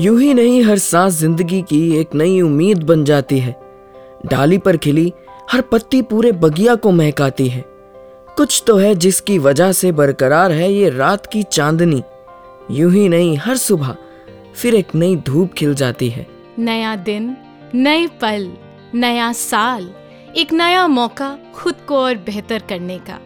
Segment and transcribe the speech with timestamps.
[0.00, 3.54] यूँ ही नहीं हर सांस ज़िंदगी की एक नई उम्मीद बन जाती है।
[4.26, 5.12] डाली पर खिली,
[5.52, 7.64] हर पत्ती पूरे बगिया को महकाती है।
[8.28, 12.02] कुछ तो है जिसकी वजह से बरकरार है ये रात की चांदनी।
[12.70, 13.96] यूँ ही नहीं हर सुबह
[14.54, 16.26] फिर एक नई धूप खिल जाती है।
[16.58, 17.36] नया दिन
[17.74, 18.50] नए पल,
[18.94, 19.90] नया साल,
[20.36, 23.18] एक नया मौका खुद को और बेहतर करने का।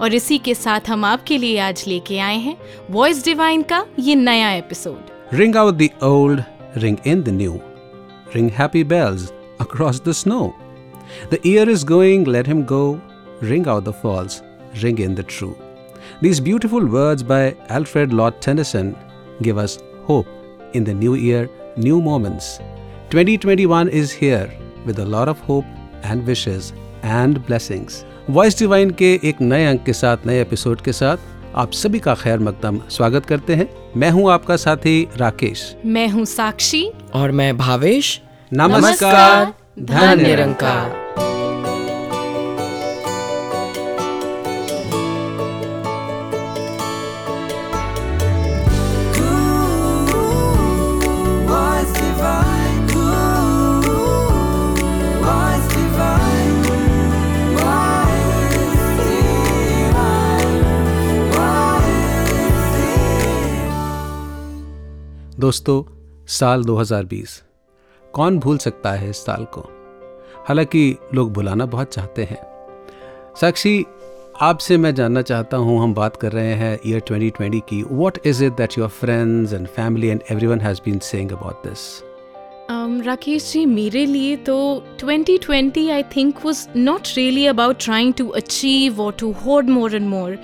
[0.00, 2.56] और इसी के साथ हम आपके लिए आज लेके आए हैं
[2.90, 5.17] वॉइस डिवाइन का ये नया episode.
[5.31, 6.45] Ring out the old,
[6.77, 7.61] ring in the new.
[8.33, 10.55] Ring happy bells across the snow.
[11.29, 13.01] The year is going, let him go.
[13.41, 14.41] Ring out the false,
[14.81, 15.57] ring in the true.
[16.21, 18.95] These beautiful words by Alfred Lord Tennyson
[19.41, 20.27] give us hope
[20.73, 22.59] in the new year, new moments.
[23.09, 24.51] 2021 is here
[24.85, 25.65] with a lot of hope
[26.03, 26.73] and wishes
[27.03, 28.03] and blessings.
[28.29, 31.17] Voice Divine के एक नए अंक के साथ नए episode के साथ
[31.58, 36.24] आप सभी का खैर मकदम स्वागत करते हैं। मैं हूँ आपका साथी राकेश। मैं हूँ
[36.24, 38.20] साक्षी। और मैं भावेश।
[38.52, 41.07] नमस्कार। धन निरंकार
[65.48, 65.82] दोस्तों
[66.26, 67.42] साल 2020
[68.12, 69.60] कौन भूल सकता है इस साल को?
[70.48, 72.38] हालाँकि लोग भुलाना बहुत चाहते हैं।
[73.40, 73.86] साक्षी
[74.40, 78.44] आपसे मैं जानना चाहता हूँ हम बात कर रहे हैं ईयर 2020 की। What is
[78.44, 82.02] it that your friends and family and everyone has been saying about this
[83.06, 89.00] Rakesh ji मेरे लिए तो 2020 I think was not really about trying to achieve
[89.06, 90.36] or to hoard more and more.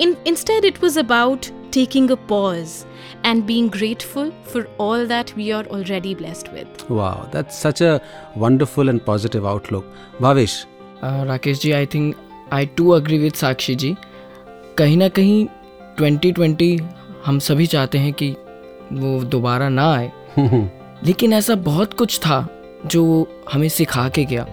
[0.00, 2.86] In, instead, it was about taking a pause
[3.24, 6.90] and being grateful for all that we are already blessed with.
[6.90, 7.98] Wow that's such a
[8.38, 10.66] wonderful and positive outlook Bhavesh
[11.04, 12.16] Uh, Rakesh ji I think
[12.52, 13.96] I too agree with Sakshi ji
[14.78, 15.46] कहीं ना कहीं
[16.00, 16.80] 2020
[17.26, 18.30] हम सभी चाहते हैं कि
[18.92, 20.12] वो दोबारा ना आए।
[21.04, 22.48] लेकिन ऐसा बहुत कुछ था
[22.86, 24.46] जो हमें सिखा के गया।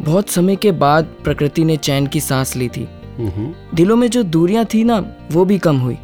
[0.00, 2.88] बहुत समय के बाद प्रकृति ने चैन की सांस ली थी।
[3.74, 5.98] दिलों में जो दूरियाँ थी ना वो भी कम हुई।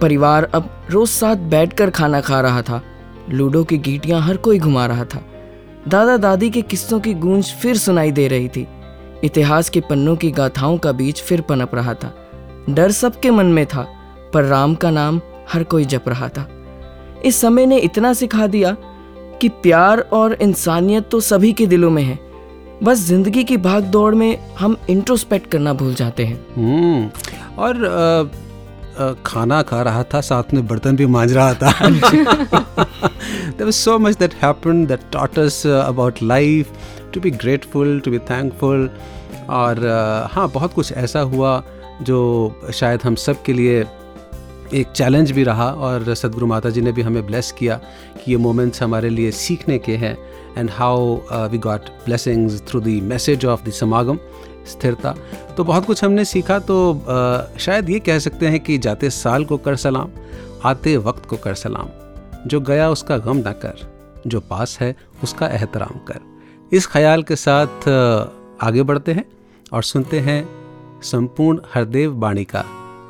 [0.00, 2.82] परिवार अब रोज साथ बैठकर खाना खा रहा था।
[3.30, 5.22] लूडो की गीटियाँ हर कोई घुमा रहा था।
[5.88, 8.66] दादा दादी के किस्सों की गूंज फिर सुनाई दे रही थी।
[9.24, 12.14] इतिहास के पन्नों की गाथाओं का बीज फिर पनप रहा था।
[12.70, 13.86] डर सबके मन में था
[14.34, 15.20] पर राम का नाम
[15.52, 16.48] हर कोई जप रहा था।
[17.24, 18.76] इस समय ने इतना सिखा दिया
[19.40, 22.18] कि प्यार और इंसानियत तो सभी के दिलों में है।
[22.82, 27.10] बस ज़िंदगी की भाग दौड़ में हम इंट्रोस्पेक्ट करना भूल जाते हैं। हम्म
[27.58, 28.45] और अ,
[29.26, 31.72] खाना खा रहा था साथ में बर्तन भी मांज रहा था।
[33.58, 36.66] There was so much that happened that taught us uh, about life
[37.12, 38.88] to be grateful to be thankful
[39.50, 41.62] और अ, हाँ बहुत कुछ ऐसा हुआ
[42.02, 43.86] जो शायद हम सब के लिए
[44.74, 47.80] एक चैलेंज भी रहा और सदगुरु माता जी ने भी हमें ब्लेस किया
[48.24, 50.18] कि ये मोमेंट्स हमारे लिए सीखने के हैं
[50.58, 54.18] and how we got blessings through the message of the Samagam
[54.66, 55.14] Sthirta.
[55.56, 59.44] तो बहुत कुछ हमने सीखा तो आ, शायद ये कह सकते हैं कि जाते साल
[59.44, 60.10] को कर सलाम
[60.64, 61.88] आते वक्त को कर सलाम।
[62.46, 66.20] जो गया उसका गम ना कर जो पास है उसका एहतराम कर।
[66.72, 67.88] इस ख्याल के साथ
[68.60, 69.24] आगे बढ़ते हैं
[69.72, 70.40] और सुनते हैं
[71.02, 72.64] संपूर्ण हरदेव बाणी का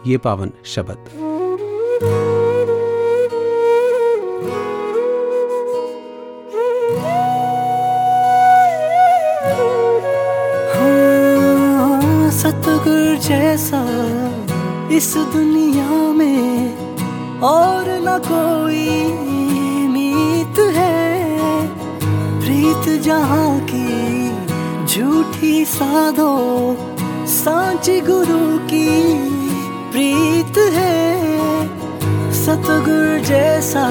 [0.06, 1.25] ये पावन शब्द।
[12.46, 13.78] सतगुर जैसा
[14.92, 18.90] इस दुनिया में और न कोई
[19.88, 21.26] मीत है।
[22.40, 24.30] प्रीत जहाँ की
[24.86, 26.30] झूठी साधो
[27.34, 28.88] सांची गुरु की
[29.90, 31.02] प्रीत है।
[32.44, 33.86] सतगुर जैसा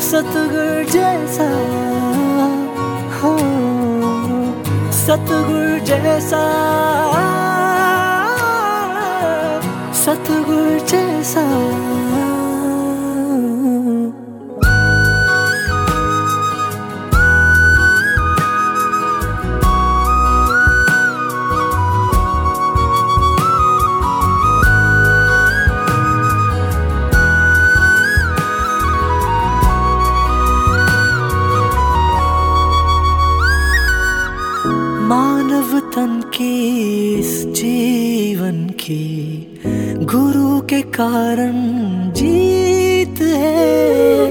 [0.00, 1.50] सतगुर जैसा
[3.18, 3.69] हाँ,
[5.00, 6.42] सतगुर जैसा
[10.02, 11.44] सतगुर जैसा।
[36.42, 39.58] की इस जीवन की
[39.96, 41.52] गुरु के कारण
[42.12, 44.28] जीत है।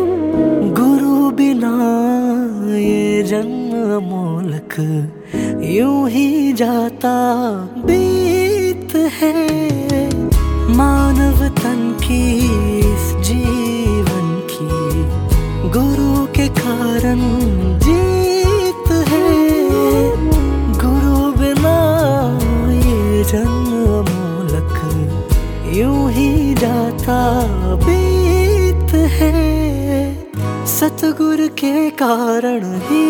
[0.74, 1.74] गुरु बिना
[2.78, 4.76] ये जन्म मोलक
[5.64, 7.16] यूँ ही जाता
[7.86, 9.48] बीत है।
[10.76, 12.38] मानव तन की
[12.80, 14.72] इस जीवन की
[15.70, 17.20] गुरु के कारण
[27.10, 29.38] जाता बीत है।
[30.66, 33.08] सतगुरु के कारण ही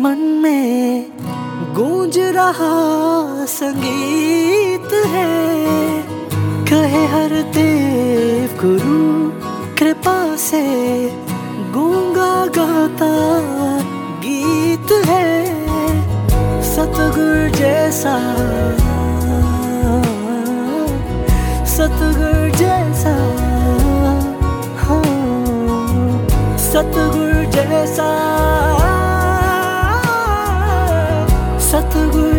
[0.00, 1.06] मन में
[1.76, 2.74] गूंज रहा
[3.44, 5.34] संगीत है।
[6.70, 8.98] कहे हर देव गुरु
[9.78, 10.64] कृपा से
[11.74, 13.12] गूँगा गाता
[14.24, 15.28] गीत है।
[16.74, 18.16] सतगुर जैसा,
[21.76, 23.14] सतगुरु जैसा
[24.82, 25.02] हाँ
[26.68, 28.08] सतगुरु जैसा
[31.70, 32.35] सतगुरु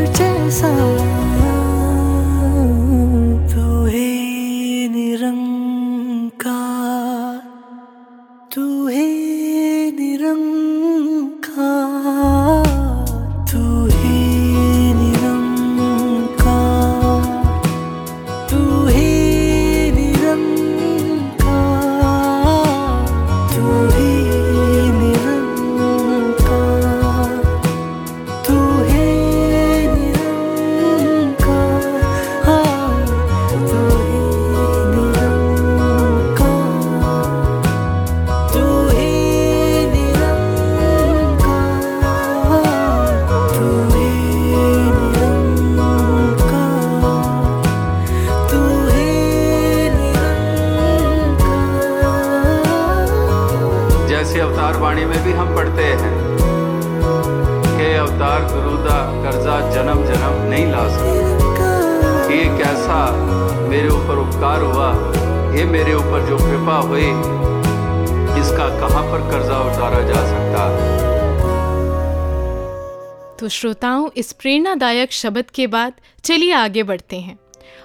[73.58, 75.94] श्रोताओं इस प्रेरणादायक शब्द के बाद
[76.24, 77.38] चलिए आगे बढ़ते हैं।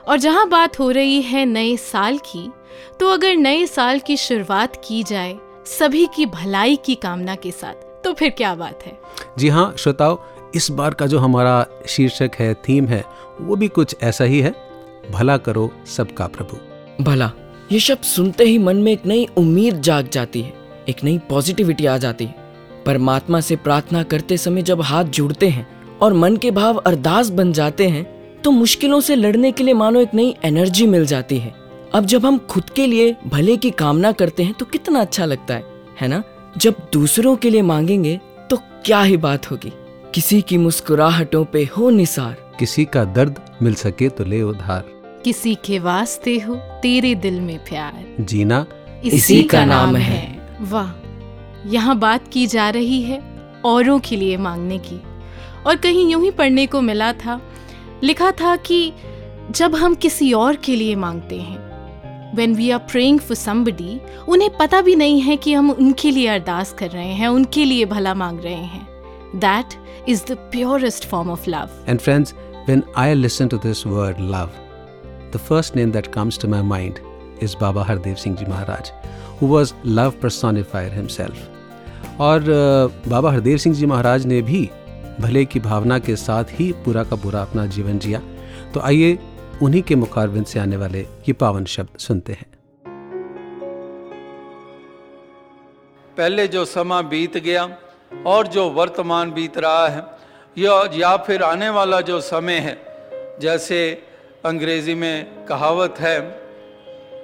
[0.08, 2.50] और जहाँ बात हो रही है नए साल की
[3.00, 5.34] तो अगर नए साल की शुरुआत की जाए
[5.68, 8.98] सभी की भलाई की कामना के साथ तो फिर क्या बात है?
[9.38, 10.18] जी हाँ श्रोताओ
[10.54, 13.04] इस बार का जो हमारा शीर्षक है थीम है
[13.40, 14.54] वो भी कुछ ऐसा ही है
[15.10, 17.30] भला करो सबका प्रभु। भला
[17.72, 20.52] ये शब्द सुनते ही मन में एक नई उम्मीद जाग जाती है
[20.88, 22.41] एक नई पॉजिटिविटी आ जाती है।
[22.86, 25.66] परमात्मा से प्रार्थना करते समय जब हाथ जुड़ते हैं
[25.98, 28.04] और मन के भाव अरदास बन जाते हैं
[28.42, 31.54] तो मुश्किलों से लड़ने के लिए मानो एक नई एनर्जी मिल जाती है।
[31.94, 35.54] अब जब हम खुद के लिए भले की कामना करते हैं तो कितना अच्छा लगता
[35.54, 35.64] है
[36.00, 36.22] है ना?
[36.58, 38.20] जब दूसरों के लिए मांगेंगे
[38.50, 39.72] तो क्या ही बात होगी।
[40.14, 44.84] किसी की मुस्कुराहटों पे हो निसार। किसी का दर्द मिल सके तो ले उधार।
[45.24, 48.66] किसी के वास्ते हो तेरे दिल में प्यार। जीना
[49.04, 50.22] इसी इसी का नाम है।
[50.60, 50.90] वाह।
[51.66, 53.22] यहाँ बात की जा रही है
[53.64, 55.00] औरों के लिए मांगने की।
[55.66, 57.40] और कहीं यूँ ही पढ़ने को मिला था
[58.04, 58.92] लिखा था कि
[59.50, 61.72] जब हम किसी और के लिए मांगते हैं
[62.36, 66.26] when we are praying for somebody उन्हें पता भी नहीं है कि हम उनके लिए
[66.26, 68.88] अरदास कर रहे हैं उनके लिए भला मांग रहे हैं।
[69.36, 69.66] That
[70.08, 72.34] is the purest form of love And friends,
[72.68, 74.50] when I listen to this word love,
[75.36, 77.00] the first name that comes to my mind
[77.42, 78.90] is Baba Hardev Singh Ji Maharaj,
[79.40, 81.51] who was love personified himself.
[82.20, 82.44] और
[83.08, 84.68] बाबा हरदेव सिंह जी महाराज ने भी
[85.20, 88.20] भले की भावना के साथ ही पूरा का पूरा अपना जीवन जिया।
[88.74, 89.18] तो आइए
[89.62, 92.46] उन्हीं के मुखारबिन से आने वाले ये पावन शब्द सुनते हैं।
[96.16, 97.68] पहले जो समा बीत गया
[98.26, 100.04] और जो वर्तमान बीत रहा है,
[100.56, 102.76] या या फिर आने वाला जो समय है,
[103.40, 103.78] जैसे
[104.44, 106.20] अंग्रेज़ी में कहावत है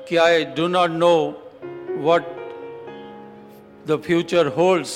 [0.08, 1.14] कि I do not know
[2.02, 2.37] what
[3.88, 4.92] the future holds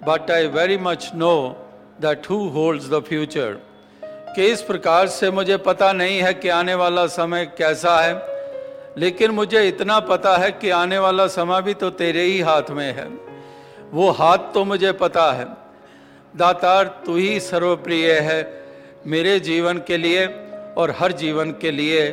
[0.00, 1.34] but I very much know
[2.00, 3.56] that who holds the future
[4.02, 8.14] कि इस प्रकार से मुझे पता नहीं है कि आने वाला समय कैसा है,
[8.98, 12.92] लेकिन मुझे इतना पता है कि आने वाला समय भी तो तेरे ही हाथ में
[12.92, 13.06] है।
[13.92, 15.46] वो हाथ तो मुझे पता है।
[16.34, 18.40] दातार, तू ही सर्वप्रिय है
[19.06, 20.26] मेरे जीवन के लिए
[20.76, 22.10] और हर जीवन के लिए।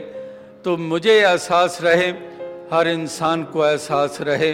[0.65, 2.07] तो मुझे एहसास रहे,
[2.71, 4.53] हर इंसान को एहसास रहे।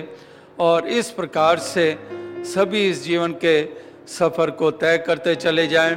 [0.61, 1.97] और इस प्रकार से
[2.45, 3.65] सभी इस जीवन के
[4.07, 5.95] सफ़र को तय करते चले जाएँ।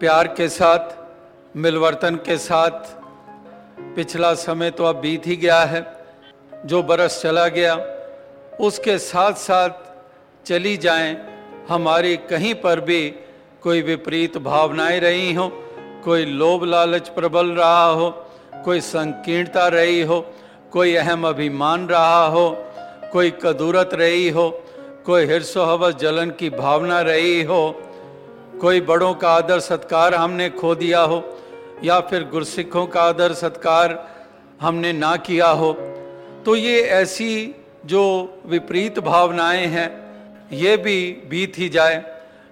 [0.00, 0.96] प्यार के साथ,
[1.56, 2.70] मिलवर्तन के साथ,
[3.96, 5.82] पिछला समय तो अब बीत ही गया है,
[6.66, 7.74] जो बरस चला गया,
[8.60, 9.70] उसके साथ साथ
[10.46, 11.16] चली जाएँ।
[11.68, 13.08] हमारी कहीं पर भी
[13.62, 15.48] कोई विपरीत भावनाएँ रही हो,
[16.04, 18.10] कोई लोभ लालच प्रबल रहा हो,
[18.64, 20.20] कोई संकीर्णता रही हो,
[20.72, 22.64] कोई अहम अभिमान रहा हो
[23.12, 24.62] कोई कदूरत रही हो,
[25.04, 27.80] कोई हिरसो हवस जलन की भावना रही हो,
[28.60, 31.38] कोई बड़ों का आदर सत्कार हमने खो दिया हो,
[31.84, 34.16] या फिर गुरसिखों का आदर सत्कार
[34.60, 35.72] हमने ना किया हो।
[36.44, 37.54] तो ये ऐसी
[37.86, 38.02] जो
[38.46, 39.88] विपरीत भावनाएँ हैं,
[40.52, 42.04] ये भी बीत ही जाए,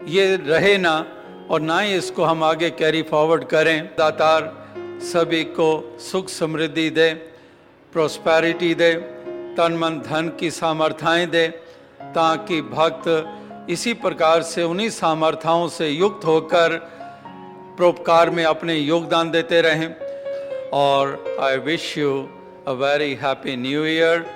[0.04, 1.06] ये रहे ना,
[1.50, 4.52] और ना ही इसको हम आगे कैरी फॉरवर्ड करें। दातार
[5.02, 7.14] सभी को सुख समृद्धि दे
[7.92, 9.15] प्रोस्पैरिटी दे।
[9.56, 11.46] तन मन धन की सामर्थ्याएँ दे,
[12.02, 16.76] ताकि भक्त इसी प्रकार से उन्हीं सामर्थ्याओं से युक्त होकर
[17.76, 19.94] प्रोपकार में अपने योगदान देते रहें।
[20.72, 22.28] और I wish you
[22.68, 24.26] a very happy new year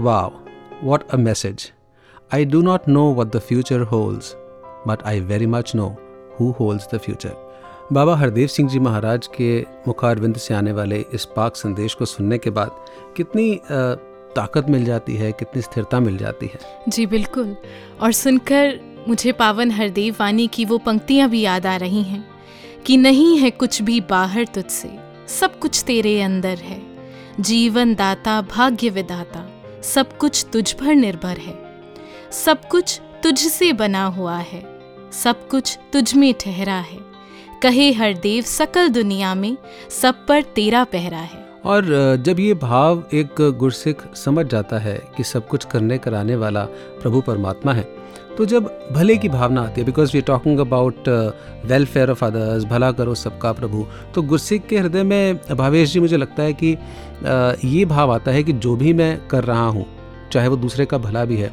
[0.00, 0.32] wow
[0.82, 1.70] what a message
[2.34, 4.34] I do not know what the future holds
[4.88, 5.88] but I very much know
[6.40, 7.51] who holds the future
[7.92, 12.38] Baba Hardev Singh ji Maharaj के मुखारविंद से आने वाले इस पाक संदेश को सुनने
[12.38, 12.70] के बाद
[13.16, 13.60] कितनी
[14.36, 16.60] ताकत मिल जाती है, कितनी स्थिरता मिल जाती है?
[16.88, 17.56] जी, बिल्कुल।
[18.02, 22.24] और सुनकर मुझे पावन हरदेव वाणी की वो पंक्तियाँ भी याद आ रही हैं
[22.86, 24.90] कि नहीं है कुछ भी बाहर तुझसे,
[25.30, 26.80] सब कुछ तेरे अंदर है।
[27.40, 29.48] जीवन दाता, भाग्य विदाता,
[29.84, 31.54] सब कुछ तुझ पर निर्भर है।
[32.34, 34.66] सब कुछ तुझसे बना हुआ है,
[35.14, 37.11] सब कुछ तुझ में ठहरा है।
[37.62, 39.56] कहे हर देव, सकल दुनिया में
[40.02, 41.84] सब पर तेरा पहरा है। और
[42.26, 46.64] जब ये भाव एक गुरसिख समझ जाता है कि सब कुछ करने कराने वाला
[47.02, 47.86] प्रभु परमात्मा है
[48.38, 51.08] तो जब भले की भावना आती है because we talking about
[51.66, 56.16] welfare of others भला करो सबका प्रभु तो गुरसिख के हृदय में, भावेश जी, मुझे
[56.16, 56.76] लगता है कि
[57.68, 59.86] ये भाव आता है कि जो भी मैं कर रहा हूँ,
[60.32, 61.52] चाहे वो दूसरे का भला भी है,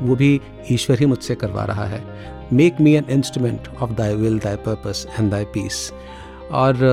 [0.00, 0.40] वो भी
[0.72, 2.04] ईश्वर ही मुझसे करवा रहा है।
[2.52, 5.92] Make me an instrument of thy will thy purpose and thy peace
[6.52, 6.84] और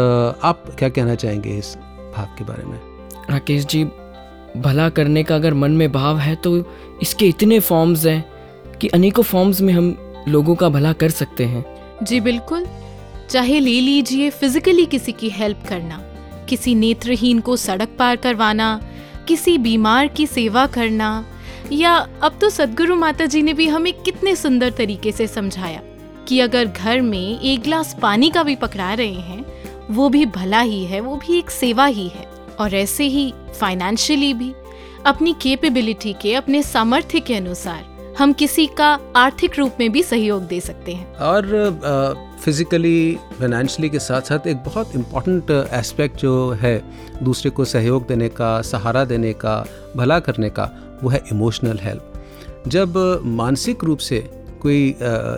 [0.44, 1.76] आप क्या कहना चाहेंगे इस
[2.16, 2.80] भाव के बारे में?
[3.30, 3.84] राकेश जी
[4.58, 6.64] भला करने का अगर मन में भाव है तो
[7.02, 8.24] इसके इतने फॉर्म्स हैं
[8.82, 11.66] कि अनेकों फॉर्म्स में हम लोगों का भला कर सकते हैं।
[12.04, 12.68] जी बिल्कुल।
[13.30, 16.02] चाहे ले लीजिए फिजिकली किसी की हेल्प करना
[16.50, 18.82] किसी नेत्रहीन को सड़क पार करवाना
[19.28, 21.26] किसी बीमार की सेवा करना
[21.74, 25.82] या अब तो सदगुरु माता जी ने भी हमें कितने सुंदर तरीके से समझाया
[26.28, 29.46] कि अगर घर में एक गिलास पानी का भी पकड़ा रहे हैं,
[29.92, 32.28] वो भी भला ही है, वो भी एक सेवा ही है।
[32.60, 34.54] और ऐसे ही फाइनेंशियली भी,
[35.06, 40.44] अपनी कैपेबिलिटी के, अपने सामर्थ्य के अनुसार हम किसी का आर्थिक रूप में भी सहयोग
[40.44, 46.82] दे सकते हैं। और फिज़िकली फाइनेंशियली के साथ साथ एक बहुत इंपॉर्टेंट एस्पेक्ट जो है,
[47.24, 49.66] दूसरे को सहयोग देने का, सहारा देने का,
[49.96, 50.70] भला करने का
[51.04, 52.14] वो है इमोशनल हेल्प
[52.68, 54.30] जब मानसिक रूप से
[54.62, 54.90] कोई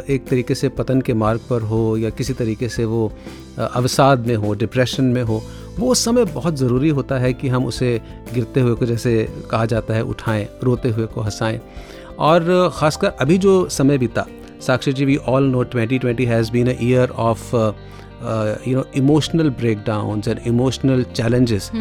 [0.09, 3.11] एक तरीके से पतन के मार्ग पर हो या किसी तरीके से वो
[3.57, 5.41] अवसाद में हो डिप्रेशन में हो
[5.79, 8.01] वो समय बहुत ज़रूरी होता है कि हम उसे
[8.33, 11.61] गिरते हुए को जैसे कहा जाता है उठाएँ रोते हुए को हंसाएँ।
[12.19, 14.25] और ख़ासकर अभी जो समय बीता
[14.61, 17.55] Sakshi ji we all know 2020 has been a year of
[18.67, 21.71] you know emotional breakdowns and emotional challenges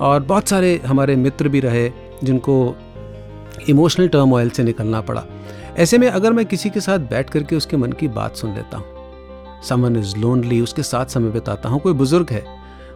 [0.00, 1.90] और बहुत सारे हमारे मित्र भी रहे
[2.24, 2.76] जिनको
[3.68, 5.24] इमोशनल टर्म से निकलना पड़ा।
[5.76, 8.76] ऐसे में अगर मैं किसी के साथ बैठ करके उसके मन की बात सुन लेता
[8.76, 12.44] हूँ समन इज़ लोनली उसके साथ समय बिताता हूँ, कोई बुज़ुर्ग है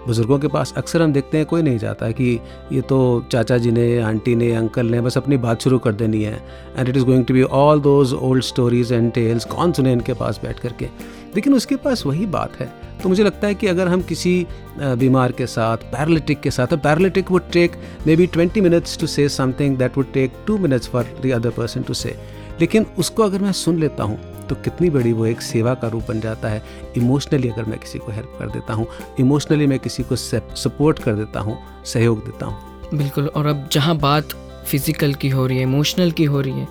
[0.07, 2.41] बुज़ुर्गों के पास अक्सर हम देखते हैं, कोई नहीं जाता कि
[2.73, 6.23] ये तो चाचा जी ने, आंटी ने, अंकल ने बस अपनी बात शुरू कर देनी
[6.23, 6.43] है।
[6.77, 10.15] And it is going to be all those old stories and tales कौन सुने इनके
[10.15, 10.89] पास बैठ करके।
[11.35, 14.47] लेकिन उसके पास वही बात है। तो मुझे लगता है कि अगर हम किसी
[14.79, 17.77] बीमार के साथ पैरालिटिक के साथ paralytic would take
[18.17, 21.83] maybe twenty minutes to say something that would take two minutes for the other person
[21.83, 22.17] to say
[22.61, 26.05] लेकिन उसको अगर मैं सुन लेता हूँ तो कितनी बड़ी वो एक सेवा का रूप
[26.09, 26.63] बन जाता है।
[26.97, 28.87] इमोशनली अगर मैं किसी को हेल्प कर देता हूँ
[29.21, 33.97] इमोशनली मैं किसी को सपोर्ट कर देता हूँ सहयोग देता हूँ। बिल्कुल और अब जहाँ
[33.99, 34.33] बात
[34.67, 36.69] फ़िज़िकल की हो रही है इमोशनल की हो रही है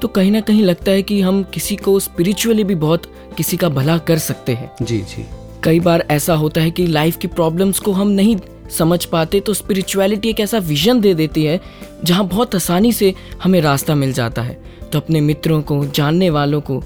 [0.00, 3.06] तो कहीं ना कहीं लगता है कि हम किसी को स्पिरिचुअली भी बहुत
[3.36, 5.26] किसी का भला कर सकते हैं। जी जी।
[5.64, 8.36] कई बार ऐसा होता है कि लाइफ की प्रॉब्लम्स को हम नहीं
[8.70, 11.60] समझ पाते तो स्पिरिचुअलिटी एक ऐसा विजन दे देती है
[12.04, 14.58] जहाँ बहुत आसानी से हमें रास्ता मिल जाता है।
[14.92, 16.82] तो अपने मित्रों को जानने वालों को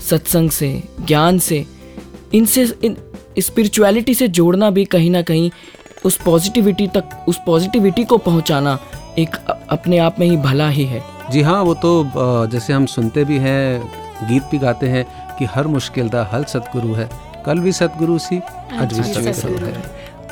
[0.00, 0.68] सत्संग से
[1.00, 1.64] ज्ञान से
[2.34, 2.96] इनसे इन
[3.38, 5.50] स्पिरिचुअलिटी से जोड़ना भी कहीं ना कहीं
[6.04, 8.78] उस पॉजिटिविटी तक उस पॉजिटिविटी को पहुंचाना
[9.18, 9.36] एक
[9.70, 13.38] अपने आप में ही भला ही है। जी हाँ वो तो जैसे हम सुनते भी
[13.38, 13.80] हैं
[14.28, 15.04] गीत भी गाते हैं
[15.38, 17.08] कि हर मुश्किल का हल सतगुरु है।
[17.46, 18.40] कल भी सतगुरु सी
[18.72, 19.82] आज भी सतगुरु है।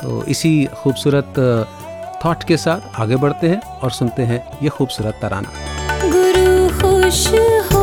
[0.01, 1.33] तो इसी खूबसूरत
[2.25, 5.49] थॉट के साथ आगे बढ़ते हैं और सुनते हैं ये खूबसूरत तराना।
[6.05, 7.27] गुरु खुश
[7.71, 7.74] हो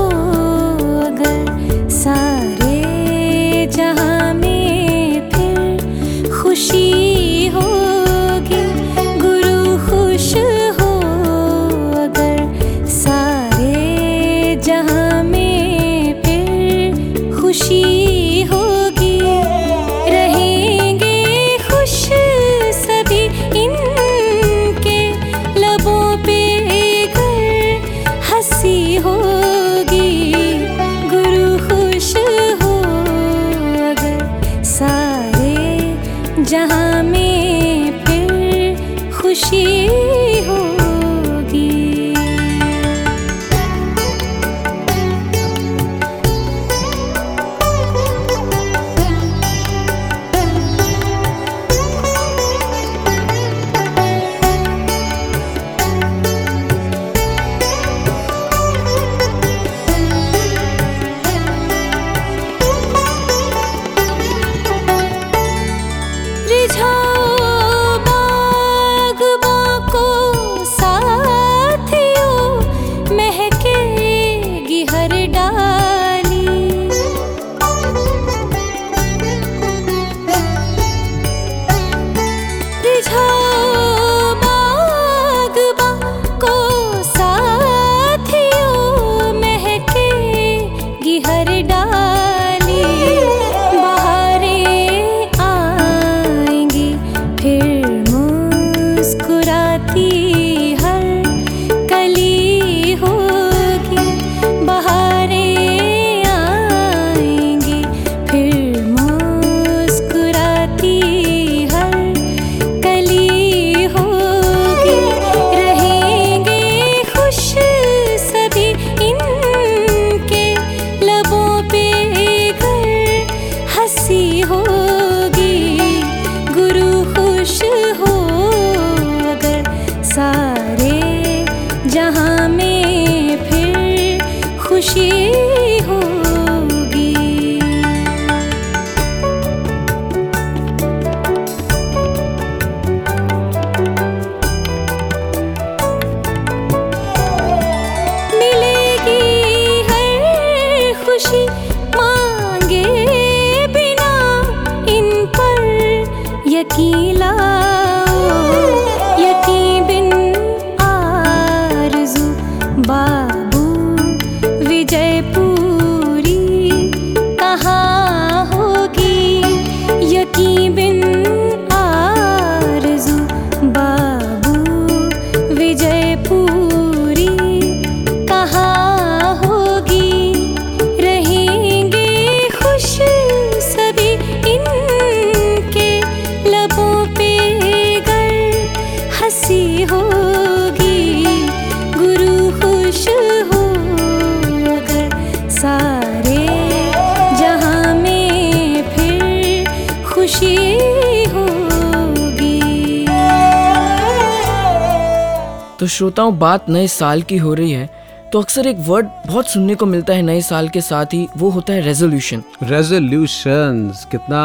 [205.83, 207.89] तो श्रोताओं बात नए साल की हो रही है
[208.33, 211.51] तो अक्सर एक वर्ड बहुत सुनने को मिलता है नए साल के साथ ही वो
[211.51, 214.43] होता है रेजोल्यूशन रेजोल्यूशन कितना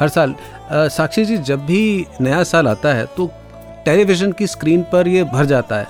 [0.00, 0.32] हर साल
[0.70, 3.30] अ, साक्षी जी जब भी नया साल आता है तो
[3.84, 5.86] टेलीविज़न की स्क्रीन पर ये भर जाता है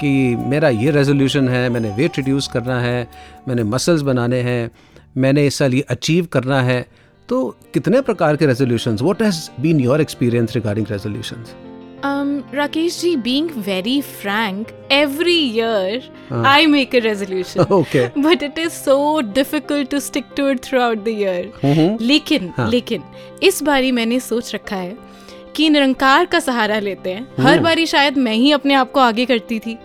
[0.00, 0.12] कि
[0.46, 3.06] मेरा ये रेजोल्यूशन है मैंने वेट रिड्यूस करना है
[3.48, 4.70] मैंने मसल्स बनाने हैं
[5.18, 6.84] मैंने इस साल ये अचीव करना है
[7.28, 11.69] तो कितने प्रकार के resolutions what has been your experience regarding resolutions
[12.02, 17.66] Um, Rakesh ji, being very frank, every year uh, I make a resolution.
[17.70, 18.10] Okay.
[18.16, 21.44] But it is so difficult to stick to it throughout the year.
[21.62, 21.96] Mm-hmm.
[22.00, 22.70] लेकिन हाँ.
[22.70, 23.04] लेकिन
[23.42, 24.96] इस बारी मैंने सोच रखा है
[25.56, 29.26] कि निरंकार का सहारा लेते हैं। हर बारी शायद मैं ही अपने आप को आगे
[29.26, 29.78] करती थी।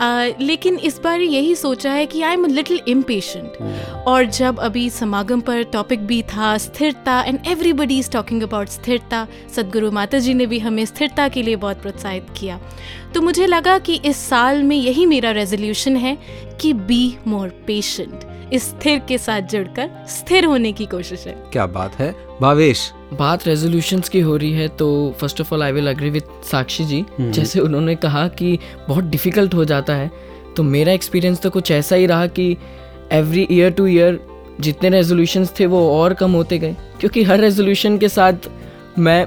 [0.00, 3.58] आ, लेकिन इस बार यही सोचा है कि आई एम लिटिल इम्पेशेंट
[4.06, 9.26] और जब अभी समागम पर टॉपिक भी था Sthirta and everybody is talking about Sthirta
[9.56, 12.60] Sadguru Mata जी ने भी हमें स्थिरता के लिए बहुत प्रोत्साहित किया।
[13.14, 16.18] तो मुझे लगा कि इस साल में यही मेरा रेजोल्यूशन है
[16.60, 18.20] कि बी मोर पेशेंट
[18.54, 22.14] स्थिर के साथ जुड़कर स्थिर होने की कोशिश है। क्या बात है?
[22.40, 26.22] भावेश बात रेजोल्यूशंस की हो रही है तो first of all I will agree with
[26.50, 27.04] Sakshi ji.
[27.20, 30.10] जैसे उन्होंने कहा कि बहुत डिफ़िकल्ट हो जाता है
[30.56, 32.56] तो मेरा एक्सपीरियंस तो कुछ ऐसा ही रहा कि
[33.12, 34.20] एवरी ईयर टू ईयर
[34.60, 38.48] जितने रेजोल्यूशंस थे वो और कम होते गए क्योंकि हर रेजोल्यूशन के साथ
[38.98, 39.26] मैं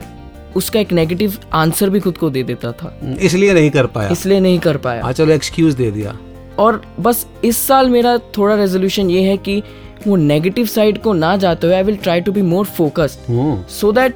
[0.55, 4.39] उसका एक नेगेटिव आंसर भी खुद को दे देता था। इसलिए नहीं कर पाया। इसलिए
[4.39, 6.17] नहीं कर पाया। हाँ चलो एक्सक्यूज दे दिया।
[6.59, 9.61] और बस इस साल मेरा थोड़ा रेजोल्यूशन ये है कि
[10.07, 13.31] वो नेगेटिव साइड को ना जाते हुए I will try to be more focused
[13.69, 14.15] so that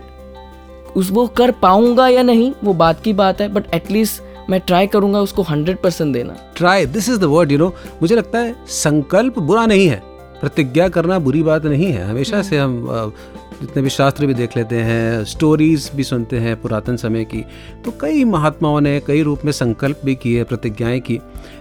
[0.95, 4.87] उस वो कर पाऊँगा या नहीं वो बात की बात है बट एटलीस्ट मैं ट्राई
[4.87, 8.55] करूँगा उसको हंड्रेड परसेंट देना। Try this is the word you know मुझे लगता है
[8.67, 10.01] संकल्प बुरा नहीं है
[10.41, 13.13] प्रतिज्ञा करना बुरी बात नहीं है। हमेशा से हम
[13.61, 17.45] जितने भी शास्त्र भी देख लेते हैं स्टोरीज भी सुनते हैं पुरातन समय की
[17.85, 21.19] तो कई महात्माओं ने कई रूप में संकल्प भी किए प्रतिज्ञाएँ की।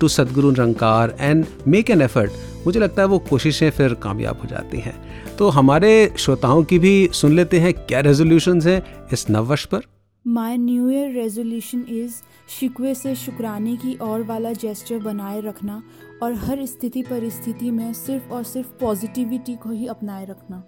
[0.00, 2.28] to सदगुरु निरंकार and make an effort,
[2.66, 7.08] मुझे लगता है वो कोशिशें फिर कामयाब हो जाती हैं। तो हमारे श्रोताओं की भी
[7.12, 9.80] सुन लेते हैं क्या रेजोल्यूशन हैं इस नववर्ष पर?
[10.26, 12.14] My new year resolution is
[12.48, 15.82] शिकवे से शुक्राने की ओर वाला जेस्चर बनाए रखना
[16.22, 20.62] और हर स्थिति परिस्थिति में सिर्फ़ और सिर्फ़ पॉजिटिविटी को ही अपनाए रखना।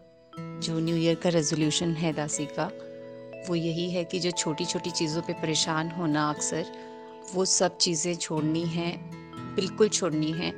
[0.61, 2.71] जो न्यू ईयर का रेजोल्यूशन है दासी का,
[3.49, 6.65] वो यही है कि जो छोटी छोटी चीज़ों पे परेशान होना अक्सर,
[7.35, 8.91] वो सब चीज़ें छोड़नी है,
[9.57, 10.53] बिल्कुल छोड़नी है।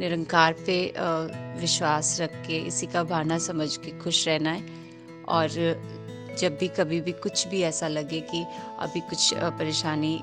[0.00, 0.92] निरंकार पे
[1.60, 4.62] विश्वास रख के इसी का बहाना समझ के खुश रहना है
[5.28, 5.48] और
[6.40, 8.44] जब भी कभी भी कुछ भी ऐसा लगे कि
[8.80, 10.14] अभी कुछ परेशानी,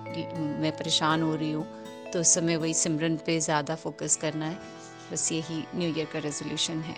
[0.62, 4.58] मैं परेशान हो रही हूँ तो उस समय वही सिमरन पे ज़्यादा फोकस करना है।
[5.12, 6.96] बस यही न्यू ईयर का रेजोल्यूशन है।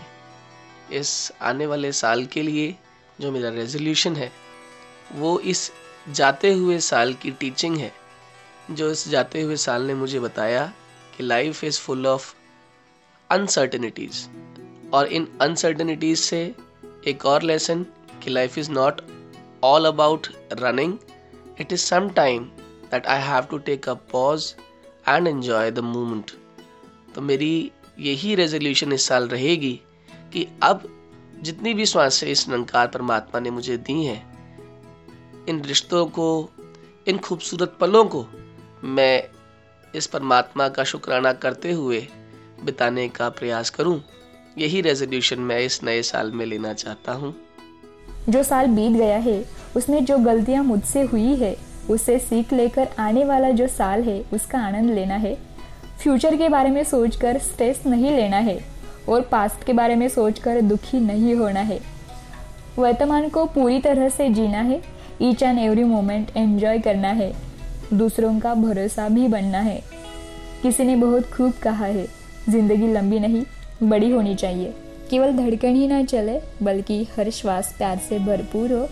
[0.92, 2.76] इस आने वाले साल के लिए
[3.20, 4.32] जो मेरा रेजोल्यूशन है,
[5.14, 5.72] वो इस
[6.10, 7.92] जाते हुए साल की टीचिंग है।
[8.72, 10.66] जो इस जाते हुए साल ने मुझे बताया
[11.18, 12.34] कि life is full of
[13.30, 14.26] uncertainties
[14.94, 16.42] और इन अनसर्टनिटीज़ से
[17.08, 17.86] एक और लेसन
[18.20, 19.02] कि life is not
[19.64, 20.98] all about running
[21.62, 22.44] it is some time
[22.92, 24.54] that I have to take a pause
[25.08, 26.32] and enjoy the moment
[27.16, 29.80] तो मेरी यही रेजोल्यूशन इस साल रहेगी
[30.34, 30.88] कि अब
[31.42, 36.50] जितनी भी श्वासें इस निरंकार परमात्मा ने मुझे दी हैं, इन रिश्तों को,
[37.08, 38.26] इन खूबसूरत पलों को
[38.84, 39.24] मैं
[39.96, 42.08] इस परमात्मा का शुक्राना करते हुए
[42.64, 44.02] बिताने का प्रयास करूँ।
[44.58, 47.36] यही रेजोल्यूशन मैं इस नए साल में लेना चाहता हूँ।
[48.30, 49.44] जो साल बीत गया है,
[49.76, 51.56] उसमें जो गलतियाँ मुझसे हुई है
[51.90, 55.34] उससे सीख लेकर आने वाला जो साल है, उसका आनंद लेना है।
[56.00, 58.58] फ्यूचर के बारे में सोचकर स्ट्रेस नहीं लेना है
[59.10, 61.80] और पास्ट के बारे में सोचकर दुखी नहीं होना है।
[62.78, 64.82] वर्तमान को पूरी तरह से जीना है
[65.22, 67.32] each and every moment enjoy करना है,
[67.94, 69.82] दूसरों का भरोसा भी बनना है।
[70.62, 72.06] किसी ने बहुत खूब कहा है,
[72.50, 73.44] ज़िंदगी लंबी नहीं,
[73.84, 74.74] बड़ी होनी चाहिए।
[75.10, 78.88] केवल धड़कन ही ना चले बल्कि हर श्वास प्यार से भरपूर हो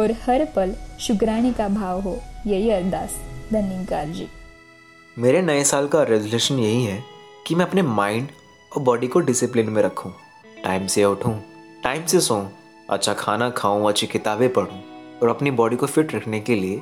[0.00, 3.16] और हर पल शुक्राने का भाव हो यही अरदास
[3.52, 4.26] धन्यकार जी
[5.16, 7.02] मेरे नए साल का रेजोल्यूशन यही है
[7.46, 8.28] कि मैं अपने माइंड
[8.72, 10.12] और बॉडी को डिसिप्लिन में रखूँ,
[10.64, 11.32] टाइम से उठूं,
[11.84, 12.46] टाइम से सोऊं,
[12.90, 14.80] अच्छा खाना खाऊं, अच्छी किताबें पढूं
[15.22, 16.80] और अपनी बॉडी को फिट रखने के लिए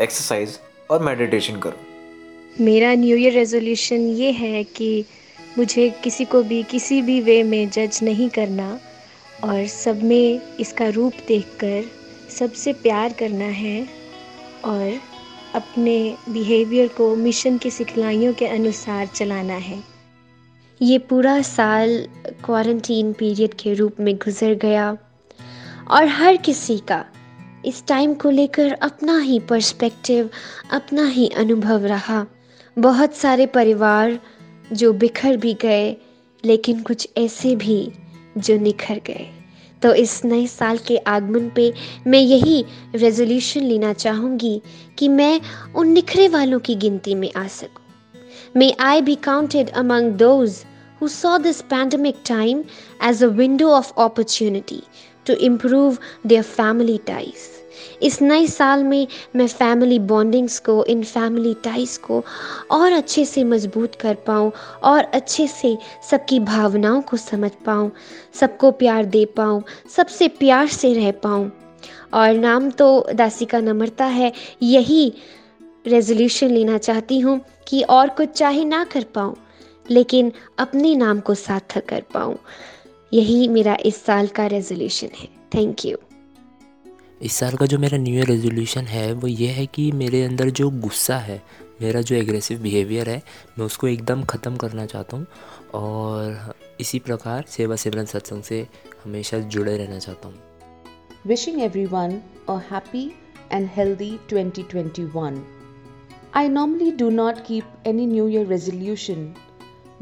[0.00, 0.58] एक्सरसाइज
[0.90, 5.04] और मेडिटेशन करूँ। मेरा न्यू ईयर रेजोल्यूशन ये है कि
[5.58, 8.78] मुझे किसी को भी, किसी भी वे में जज नहीं करना
[9.44, 11.84] और सब में इसका रूप देखकर
[12.38, 13.88] सबसे प्यार करना है
[14.64, 15.00] और
[15.54, 19.82] अपने बिहेवियर को मिशन की सिखलाइयों के अनुसार चलाना है।
[20.80, 21.96] ये पूरा साल
[22.44, 24.96] क्वारंटीन पीरियड के रूप में गुजर गया
[25.88, 27.04] और हर किसी का
[27.64, 30.30] इस टाइम को लेकर अपना ही पर्सपेक्टिव
[30.70, 32.24] अपना ही अनुभव रहा।
[32.76, 34.18] बहुत सारे परिवार
[34.72, 35.96] जो बिखर भी गए,
[36.44, 37.92] लेकिन कुछ ऐसे भी
[38.38, 39.28] जो निखर गए।
[39.82, 41.72] तो इस नए साल के आगमन पे
[42.06, 44.62] मैं यही रेजोल्यूशन लेना चाहूँगी
[44.98, 45.40] कि मैं
[45.76, 47.84] उन निखरे वालों की गिनती में आ सकूँ।
[48.56, 50.64] May I be counted among those
[51.02, 52.64] who saw this pandemic time
[53.04, 54.82] as a window of opportunity
[55.26, 57.55] to improve their family ties
[58.02, 59.06] इस नए साल में
[59.36, 62.24] मैं फैमिली बॉन्डिंग्स को, इन फैमिली टाइज को
[62.70, 65.78] और अच्छे से मज़बूत कर पाऊँ और अच्छे से
[66.10, 67.90] सबकी भावनाओं को समझ पाऊँ,
[68.34, 69.62] सबको प्यार दे पाऊँ,
[69.96, 71.50] सबसे प्यार से रह पाऊँ।
[72.14, 74.32] और नाम तो दासी का नम्रता है,
[74.62, 75.12] यही
[75.86, 79.36] रेजोल्यूशन लेना चाहती हूँ कि और कुछ चाहे ना कर पाऊँ,
[79.90, 82.36] लेकिन अपने नाम को सार्थक कर पाऊँ।
[83.12, 85.96] यही मेरा इस साल का रेजोल्यूशन है। थैंक यू
[87.20, 90.50] इस साल का जो मेरा न्यू ईयर रेजोल्यूशन है, वो ये है कि मेरे अंदर
[90.50, 91.42] जो गुस्सा है,
[91.82, 93.22] मेरा जो एग्रेसिव बिहेवियर है,
[93.58, 95.26] मैं उसको एकदम ख़त्म करना चाहता हूँ
[95.74, 98.66] और इसी प्रकार सेवा सेवन सत्संग से
[99.04, 100.36] हमेशा जुड़े रहना चाहता हूँ।
[101.26, 102.20] Wishing every one
[102.70, 103.10] happy
[103.52, 105.42] and healthy twenty twenty one
[106.36, 109.32] I normally do not keep any new year resolution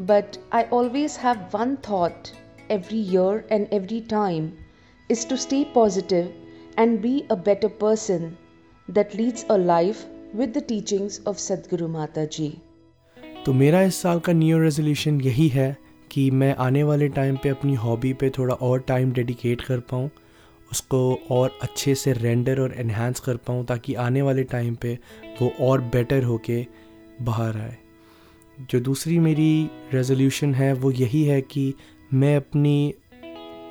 [0.00, 2.28] but I always have one thought
[2.70, 4.50] every year and every time
[5.10, 6.32] is to stay positive
[6.76, 8.36] and be a better person
[8.88, 12.50] that leads a life with the teachings of Sadhguru Mata Ji.
[13.46, 15.76] तो मेरा इस साल का new resolution यही है
[16.10, 20.10] कि मैं आने वाले टाइम पे अपनी हॉबी पे थोड़ा और टाइम डेडिकेट कर पाऊँ,
[20.72, 24.98] उसको और अच्छे से रेंडर और एनहांस कर पाऊँ ताकि आने वाले टाइम पे
[25.40, 26.66] वो और बेटर होके
[27.22, 27.76] बाहर आए
[28.70, 31.74] जो दूसरी मेरी रेजोल्यूशन है वो यही है कि
[32.14, 32.94] मैं अपनी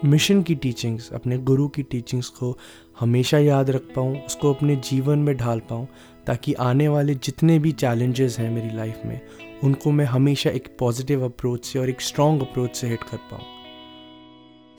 [0.06, 2.58] मिशन की टीचिंग्स अपने गुरु की टीचिंग्स को
[3.00, 5.88] हमेशा याद रख पाऊँ उसको अपने जीवन में ढाल पाऊँ
[6.28, 9.20] ताकि आने वाले जितने भी चैलेंजेस हैं मेरी लाइफ में
[9.64, 13.52] उनको मैं हमेशा एक पॉजिटिव अप्रोच से और एक स्ट्रॉन्ग अप्रोच से हिट कर पाऊँ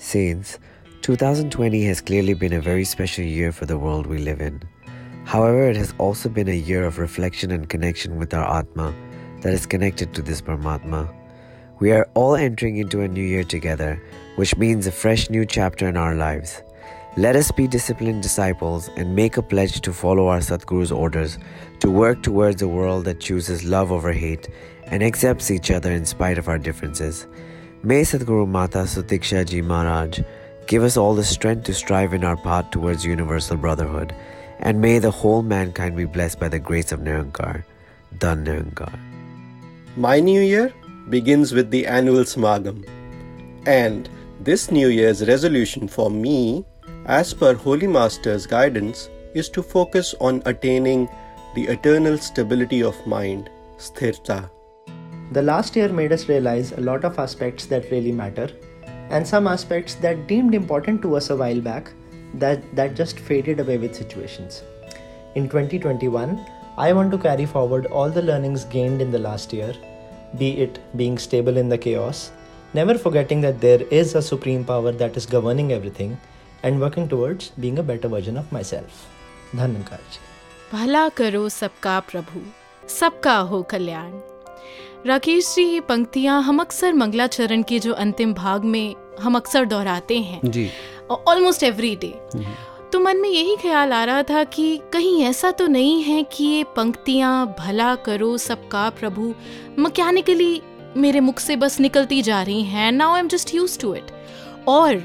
[0.01, 0.59] Saints,
[1.03, 4.61] 2020 has clearly been a very special year for the world we live in.
[5.25, 8.93] However, it has also been a year of reflection and connection with our Atma
[9.43, 11.03] that is connected to this Paramatma.
[11.81, 14.03] We are all entering into a new year together,
[14.37, 16.63] which means a fresh new chapter in our lives.
[17.17, 21.39] Let us be disciplined disciples and make a pledge to follow our Satguru's orders,
[21.79, 24.49] to work towards a world that chooses love over hate
[24.87, 27.27] and accepts each other in spite of our differences.
[27.85, 30.21] May Sadhguru Mata Sutiksha Ji Maharaj
[30.67, 34.15] give us all the strength to strive in our path towards universal brotherhood,
[34.59, 37.65] and may the whole mankind be blessed by the grace of Nirankar.
[38.19, 38.99] Dhan Nirankar.
[39.97, 40.73] My new year
[41.11, 42.89] begins with the annual Smagam.
[43.67, 44.09] And
[44.41, 46.65] this new year's resolution for me,
[47.07, 51.09] as per Holy Master's guidance, is to focus on attaining
[51.55, 54.51] the eternal stability of mind, sthirta.
[55.33, 58.51] The last year made us realize a lot of aspects that really matter,
[59.11, 61.93] and some aspects that deemed important to us a while back
[62.35, 64.63] that, that just faded away with situations.
[65.37, 66.45] In 2021,
[66.77, 69.75] I want to carry forward all the learnings gained in the last year,
[70.37, 72.33] be it being stable in the chaos,
[72.75, 76.17] never forgetting that there is a supreme power that is governing everything,
[76.65, 79.03] and working towards being a better version of myself.
[79.57, 80.21] धन्यवाद जी
[80.73, 82.41] भला करो सबका प्रभु
[82.89, 84.13] सबका हो कल्याण।
[85.07, 90.19] राकेश जी ये पंक्तियाँ हम अक्सर मंगलाचरण के जो अंतिम भाग में हम अक्सर दोहराते
[90.19, 90.69] हैं। जी।
[91.11, 92.15] ऑलमोस्ट एवरी डे
[92.93, 96.45] तो मन में यही ख्याल आ रहा था कि कहीं ऐसा तो नहीं है कि
[96.45, 99.35] ये पंक्तियाँ भला करो सबका प्रभु
[99.79, 100.63] मैकेनिकली
[100.97, 104.11] मेरे मुख से बस निकलती जा रही हैं। Now I am just used to it
[104.69, 105.03] और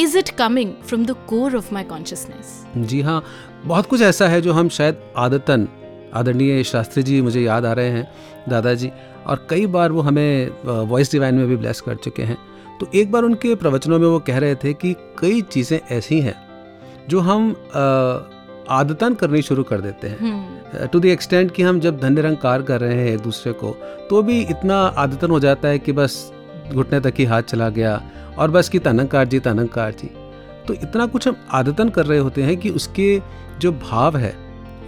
[0.00, 3.22] is it coming from the core of my consciousness जी हाँ
[3.64, 5.68] बहुत कुछ ऐसा है जो हम शायद आदतन
[6.14, 8.08] आदरणीय शास्त्री जी मुझे याद आ रहे हैं
[8.48, 8.90] दादाजी
[9.26, 10.50] और कई बार वो हमें
[10.88, 12.36] वॉइस डिवाइन में भी ब्लेस कर चुके हैं।
[12.80, 16.34] तो एक बार उनके प्रवचनों में वो कह रहे थे कि कई चीज़ें ऐसी हैं
[17.08, 17.56] जो हम अ,
[18.68, 22.80] आदतन करनी शुरू कर देते हैं। टू द एक्सटेंट कि हम जब धन्य रंगकार कर
[22.80, 23.70] रहे हैं एक दूसरे को
[24.10, 26.32] तो भी इतना आदतन हो जाता है कि बस
[26.72, 28.00] घुटने तक ही हाथ चला गया
[28.38, 30.10] और बस कि तनंकार जी तनंकार जी।
[30.68, 33.20] तो इतना कुछ हम आदतन कर रहे होते हैं कि उसके
[33.60, 34.34] जो भाव है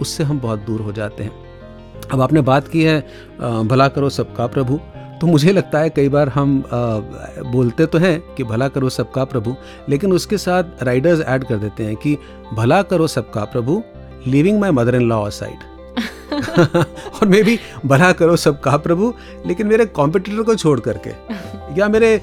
[0.01, 1.31] उससे हम बहुत दूर हो जाते हैं।
[2.03, 2.99] अब आपने बात की है
[3.39, 4.79] भला करो सबका प्रभु।
[5.23, 6.77] तो मुझे लगता है कई बार हम अ,
[7.51, 9.55] बोलते तो हैं कि भला करो सबका प्रभु
[9.89, 12.17] लेकिन उसके साथ राइडर्स ऐड कर देते हैं कि
[12.53, 13.81] भला करो सबका प्रभु
[14.27, 15.63] living my mother in law side
[17.13, 19.13] और मे भी भला करो सबका प्रभु
[19.45, 21.09] लेकिन मेरे कॉम्पिटिटर को छोड़ करके
[21.79, 22.15] या मेरे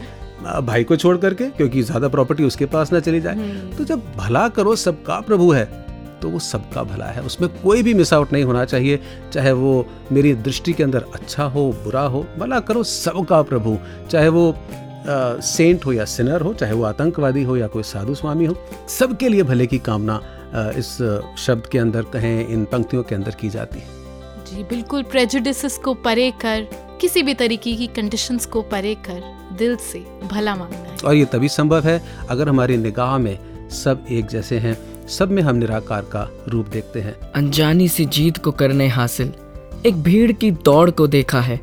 [0.62, 3.34] भाई को छोड़ करके क्योंकि ज़्यादा प्रॉपर्टी उसके पास ना चली जाए।
[3.78, 5.64] तो जब भला करो सबका प्रभु है
[6.22, 9.00] तो वो सबका भला है। उसमें कोई भी मिस आउट नहीं होना चाहिए
[9.32, 13.76] चाहे वो मेरी दृष्टि के अंदर अच्छा हो बुरा हो भला करो सबका प्रभु।
[14.10, 18.14] चाहे वो आ, सेंट हो या सिनर हो चाहे वो आतंकवादी हो या कोई साधु
[18.14, 18.56] स्वामी हो
[18.88, 20.20] सबके लिए भले की कामना
[20.54, 20.90] अ, इस
[21.38, 23.98] शब्द के अंदर कहें इन पंक्तियों के अंदर की जाती है।
[24.46, 26.66] जी बिल्कुल प्रेजुडिस को परे कर
[27.00, 29.22] किसी भी तरीके की कंडीशंस को परे कर
[29.58, 29.98] दिल से
[30.32, 34.58] भला मांगना है। और ये तभी संभव है अगर हमारी निगाह में सब एक जैसे
[34.58, 34.76] हैं
[35.10, 39.32] सब में हम निराकार का रूप देखते हैं। अनजानी सी जीत को करने हासिल
[39.86, 41.60] एक भीड़ की दौड़ को देखा है।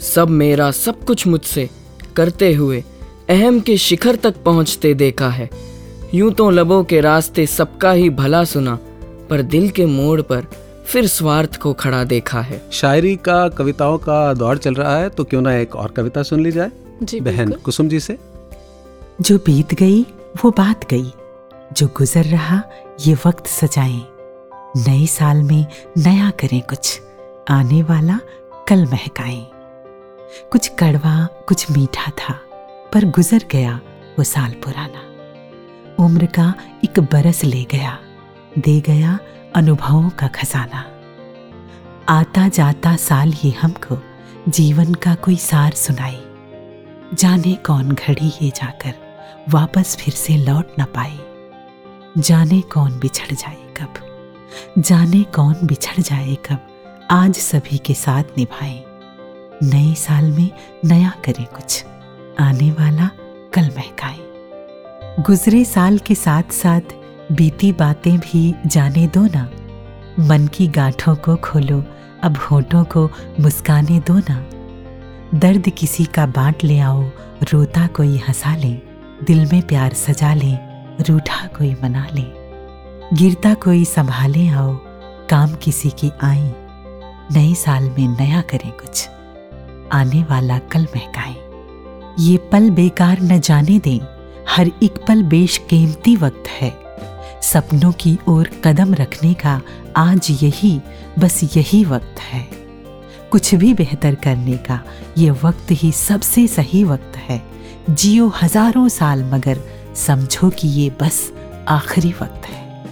[0.00, 1.68] सब मेरा सब कुछ मुझसे
[2.16, 2.82] करते हुए
[3.30, 5.48] अहम के शिखर तक पहुँचते देखा है।
[6.14, 8.78] यूँ तो लबों के रास्ते सबका ही भला सुना
[9.30, 10.46] पर दिल के मोड़ पर
[10.86, 15.24] फिर स्वार्थ को खड़ा देखा है। शायरी का कविताओं का दौर चल रहा है तो
[15.24, 16.70] क्यों ना एक और कविता सुन ली जाए?
[17.02, 18.18] जी बहन कुसुम जी से।
[19.20, 20.02] जो बीत गई
[20.44, 21.12] वो बात गई।
[21.72, 22.62] जो गुजर रहा,
[23.06, 24.06] ये वक्त सजाएँ।
[24.76, 25.66] नए साल में
[25.98, 27.00] नया करें कुछ।
[27.50, 28.20] आने वाला
[28.68, 29.46] कल महकाएँ।
[30.50, 32.32] कुछ कड़वा, कुछ मीठा था,
[32.92, 33.80] पर गुजर गया
[34.18, 35.10] वो साल पुराना।
[36.04, 36.54] उम्र का
[36.84, 37.98] एक बरस ले गया,
[38.58, 39.18] दे गया
[39.54, 40.86] अनुभवों का खजाना।
[42.08, 44.02] आता जाता साल ही हमको
[44.48, 46.22] जीवन का कोई सार सुनाए।
[47.14, 48.94] जाने कौन घड़ी ये जाकर
[49.48, 51.29] वापस फिर से लौट न पाए।
[52.18, 53.94] जाने कौन बिछड़ जाए कब?
[54.78, 56.66] जाने कौन बिछड़ जाए कब?
[57.10, 58.84] आज सभी के साथ निभाए।
[59.62, 60.50] नए साल में
[60.84, 61.84] नया करें कुछ।
[62.40, 63.10] आने वाला
[63.52, 64.16] कल महकाए।
[65.22, 66.80] गुजरे साल के साथ साथ
[67.32, 69.50] बीती बातें भी जाने दो ना।
[70.20, 71.84] मन की गांठों को खोलो,
[72.22, 74.46] अब होठों को मुस्काने दो ना।
[75.38, 77.10] दर्द किसी का बांट ले आओ,
[77.52, 78.72] रोता कोई हंसा ले।
[79.26, 80.69] दिल में प्यार सजा ले।
[81.00, 82.24] रूठा कोई मना ले,
[83.16, 84.74] गिरता कोई संभाले आओ,
[85.30, 86.52] काम किसी की आई
[87.32, 89.08] नए साल में नया करें कुछ,
[89.92, 91.34] आने वाला कल महकाए।
[92.18, 94.00] ये पल बेकार न जाने दें,
[94.48, 96.72] हर एक पल बेशकीमती वक्त है।
[97.42, 99.60] सपनों की ओर कदम रखने का
[99.96, 100.80] आज यही,
[101.18, 102.46] बस यही वक्त है।
[103.30, 104.80] कुछ भी बेहतर करने का,
[105.18, 107.42] ये वक्त ही सबसे सही वक्त है।
[107.90, 109.58] जियो हज़ारों साल मगर
[109.96, 111.32] समझो कि ये बस
[111.68, 112.84] आखिरी वक्त है।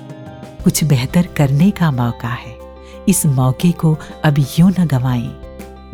[0.64, 2.58] कुछ बेहतर करने का मौका है।
[3.08, 5.40] इस मौके को अब यूँ न गवाएँ।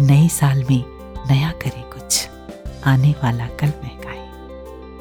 [0.00, 0.84] नए साल में
[1.30, 2.28] नया करें कुछ।
[2.86, 4.28] आने वाला कल महकाए।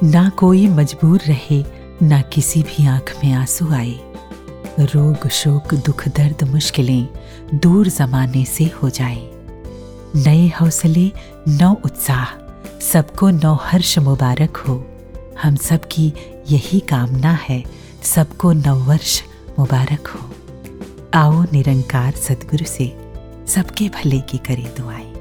[0.03, 1.63] ना कोई मजबूर रहे,
[2.01, 3.99] ना किसी भी आँख में आँसू आए।
[4.79, 7.07] रोग, शोक, दुख, दर्द मुश्किलें
[7.53, 9.31] दूर जमाने से हो जाए।
[10.15, 11.11] नए हौसले,
[11.47, 12.25] नौ उत्साह।
[12.81, 14.89] सबको नौ हर्ष मुबारक हो।
[15.41, 16.13] हम सबकी
[16.49, 17.63] यही कामना है,
[18.03, 19.21] सबको नव वर्ष
[19.59, 20.29] मुबारक हो।
[21.13, 22.87] आओ निरंकार सदगुरु से
[23.47, 25.11] सबके भले की करे दुआएँ।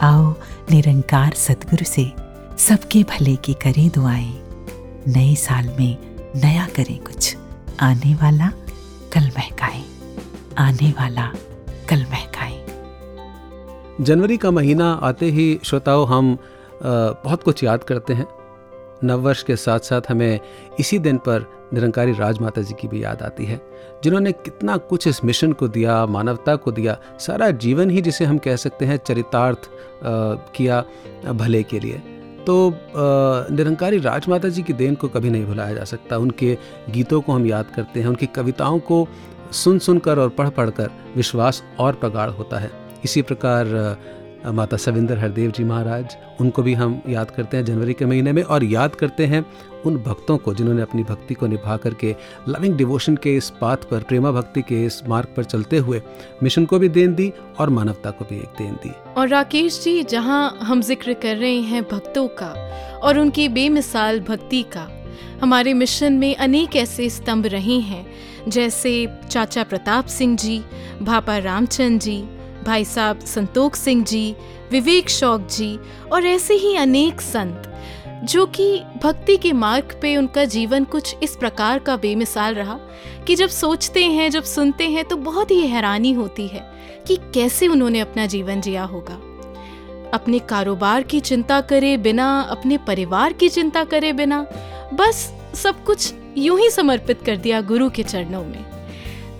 [0.00, 0.34] आओ
[0.70, 2.12] निरंकार सदगुरु से
[2.58, 4.42] सबके भले की करें दुआएँ।
[5.08, 5.96] नए साल में
[6.36, 7.36] नया करें कुछ।
[7.80, 8.50] आने वाला
[9.12, 9.82] कल महकाए।
[10.58, 11.32] आने वाला
[11.88, 12.64] कल महकाए।
[14.00, 16.38] जनवरी का महीना आते ही श्रोताओं, हम
[17.24, 18.26] बहुत कुछ याद करते हैं।
[19.04, 20.40] नववर्ष के साथ साथ हमें
[20.80, 23.60] इसी दिन पर निरंकारी राजमाता जी की भी याद आती है,
[24.04, 28.38] जिन्होंने कितना कुछ इस मिशन को दिया, मानवता को दिया, सारा जीवन ही जिसे हम
[28.38, 29.68] कह सकते हैं चरितार्थ
[30.54, 30.84] किया
[31.24, 32.02] भले के लिए।
[32.46, 32.72] तो
[33.50, 36.56] निरंकारी राजमाता जी की देन को कभी नहीं भुलाया जा सकता। उनके
[36.90, 39.06] गीतों को हम याद करते हैं, उनकी कविताओं को
[39.54, 42.70] सुन सुनकर और पढ़ पढ़ कर विश्वास और प्रगाढ़ होता है।
[43.04, 43.66] इसी प्रकार
[44.46, 48.42] माता सविंदर हरदेव जी महाराज, उनको भी हम याद करते हैं जनवरी के महीने में
[48.42, 49.44] और याद करते हैं
[49.86, 52.14] उन भक्तों को जिन्होंने अपनी भक्ति को निभा करके
[52.48, 56.02] लविंग डिवोशन के इस पाथ पर, प्रेमा भक्ति के इस मार्ग पर चलते हुए
[56.42, 60.02] मिशन को भी देन दी और मानवता को भी एक देन दी। और राकेश जी,
[60.02, 62.52] जहाँ हम ज़िक्र कर रहे हैं भक्तों का
[62.98, 64.88] और उनकी बेमिसाल भक्ति का,
[65.42, 68.06] हमारे मिशन में अनेक ऐसे स्तंभ रहे हैं,
[68.48, 70.62] जैसे चाचा प्रताप सिंह जी,
[71.02, 72.18] भापा रामचंद जी
[72.66, 74.34] भाई साहब संतोख सिंह जी,
[74.70, 75.78] विवेक शौक जी
[76.12, 77.72] और ऐसे ही अनेक संत,
[78.24, 82.78] जो कि भक्ति के मार्ग पे उनका जीवन कुछ इस प्रकार का बेमिसाल रहा
[83.26, 86.60] कि जब सोचते हैं, जब सुनते हैं तो बहुत ही हैरानी होती है
[87.06, 89.14] कि कैसे उन्होंने अपना जीवन जिया होगा।
[90.14, 94.46] अपने कारोबार की चिंता करे बिना, अपने परिवार की चिंता करे बिना,
[94.94, 98.75] बस सब कुछ यूँ ही समर्पित कर दिया गुरु के चरणों में।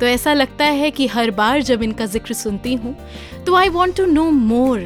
[0.01, 2.97] तो ऐसा लगता है कि हर बार जब इनका ज़िक्र सुनती हूँ
[3.47, 4.81] तो I want to know more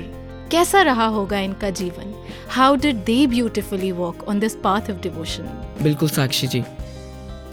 [0.51, 2.15] कैसा रहा होगा इनका जीवन?
[2.51, 5.49] How did they beautifully walk on this path of devotion
[5.83, 6.63] बिल्कुल साक्षी जी।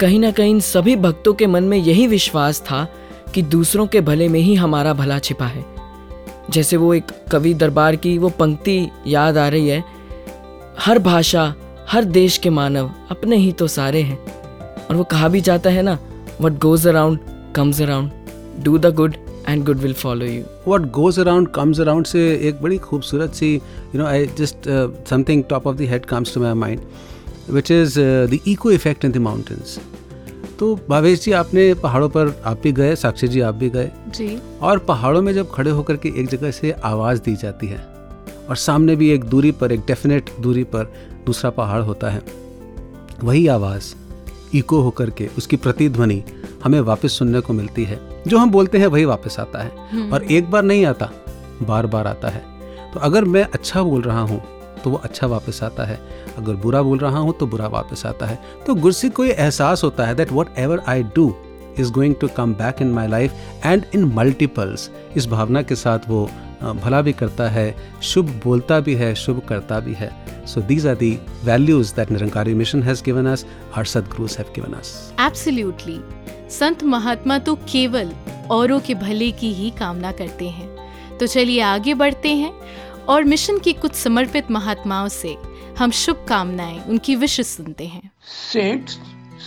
[0.00, 2.86] कहीं ना कहीं सभी भक्तों के मन में यही विश्वास था
[3.34, 5.64] कि दूसरों के भले में ही हमारा भला छिपा है।
[6.50, 9.82] जैसे वो एक कवि दरबार की वो पंक्ति याद आ रही है,
[10.80, 11.54] हर भाषा,
[11.90, 14.18] हर देश के मानव अपने ही तो सारे हैं।
[14.80, 15.98] और वो कहा भी जाता है ना
[16.40, 17.18] what goes around
[17.58, 19.14] comes around do the good
[19.48, 23.54] and good will follow you what goes around comes around से एक बड़ी खूबसूरत सी
[23.54, 24.68] you know I just
[25.10, 26.80] something top of the head comes to my mind
[27.50, 29.78] which is the echo effect in the mountains
[30.58, 33.90] तो भावेश जी आपने पहाड़ों पर आप भी गए साक्षी जी आप भी गए?
[34.08, 37.78] जी। और पहाड़ों में जब खड़े होकर के एक जगह से आवाज़ दी जाती है
[38.48, 40.92] और सामने भी एक दूरी पर एक डेफिनेट दूरी पर
[41.26, 42.22] दूसरा पहाड़ होता है
[43.24, 43.94] वही आवाज़
[44.54, 46.22] इको होकर के उसकी प्रतिध्वनि
[46.64, 50.12] हमें वापस सुनने को मिलती है। जो हम बोलते हैं वही वापस आता है। हम्म।
[50.12, 51.10] और एक बार नहीं आता
[51.62, 52.44] बार बार आता है।
[52.94, 54.42] तो अगर मैं अच्छा बोल रहा हूँ
[54.84, 55.98] तो वो अच्छा वापस आता है।
[56.38, 59.84] अगर बुरा बोल रहा हूँ तो बुरा वापस आता है। तो गुरसिक को ये एहसास
[59.84, 61.28] होता है that whatever I do
[61.80, 63.32] is going to come back in my life
[63.64, 66.24] and in multiples इस भावना के साथ वो
[66.62, 70.10] भला भी करता है शुभ बोलता भी है शुभ करता भी है।
[70.46, 71.10] So these are the
[71.44, 73.44] values that Nirankari mission has given us
[73.76, 76.00] our Sadgurus have given us absolutely
[76.50, 78.12] संत महात्मा तो केवल
[78.50, 80.68] औरों के भले की ही कामना करते हैं।
[81.18, 82.52] तो चलिए आगे बढ़ते हैं
[83.08, 85.36] और मिशन की कुछ समर्पित महात्माओं से
[85.78, 88.10] हम शुभ कामनाएँ उनकी विश सुनते हैं।
[88.50, 88.98] Saints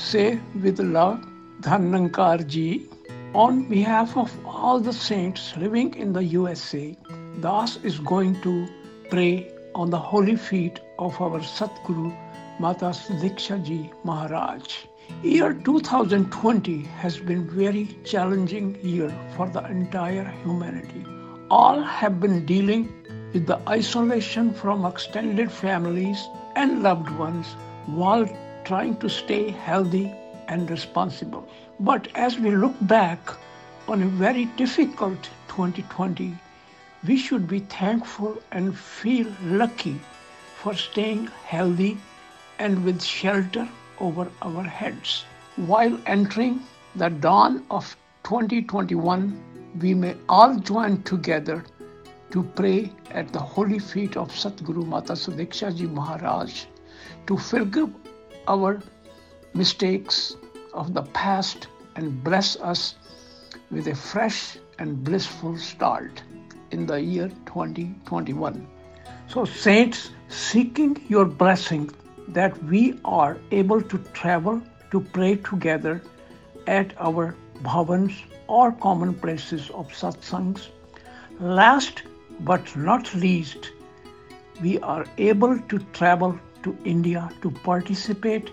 [0.03, 0.27] say
[0.63, 1.17] with love,
[1.61, 2.89] Dhanankar ji,
[3.35, 6.97] on behalf of all the saints living in the USA,
[7.39, 8.67] Das is going to
[9.11, 12.11] pray on the holy feet of our Satguru
[12.59, 12.91] Mata
[13.21, 14.63] Diksha ji Maharaj.
[15.21, 21.05] Year 2020 has been very challenging year for the entire humanity.
[21.51, 22.91] All have been dealing
[23.33, 27.55] with the isolation from extended families and loved ones
[27.85, 28.27] while
[28.65, 30.11] trying to stay healthy
[30.51, 31.47] and responsible.
[31.79, 33.19] But as we look back
[33.87, 36.33] on a very difficult 2020,
[37.07, 39.99] we should be thankful and feel lucky
[40.61, 41.97] for staying healthy
[42.59, 43.67] and with shelter
[43.99, 45.23] over our heads.
[45.55, 46.61] While entering
[46.95, 51.63] the dawn of 2021, we may all join together
[52.31, 56.65] to pray at the holy feet of Satguru Mata Sudiksha Ji Maharaj
[57.27, 57.89] to forgive
[58.47, 58.79] our
[59.53, 60.35] mistakes
[60.73, 62.95] of the past and bless us
[63.69, 66.23] with a fresh and blissful start
[66.71, 68.67] in the year 2021.
[69.27, 71.91] So, saints, seeking your blessing
[72.29, 74.61] that we are able to travel
[74.91, 76.01] to pray together
[76.67, 78.13] at our bhavans
[78.47, 80.67] or common places of satsangs.
[81.39, 82.03] Last
[82.41, 83.71] but not least,
[84.61, 88.51] we are able to travel to India to participate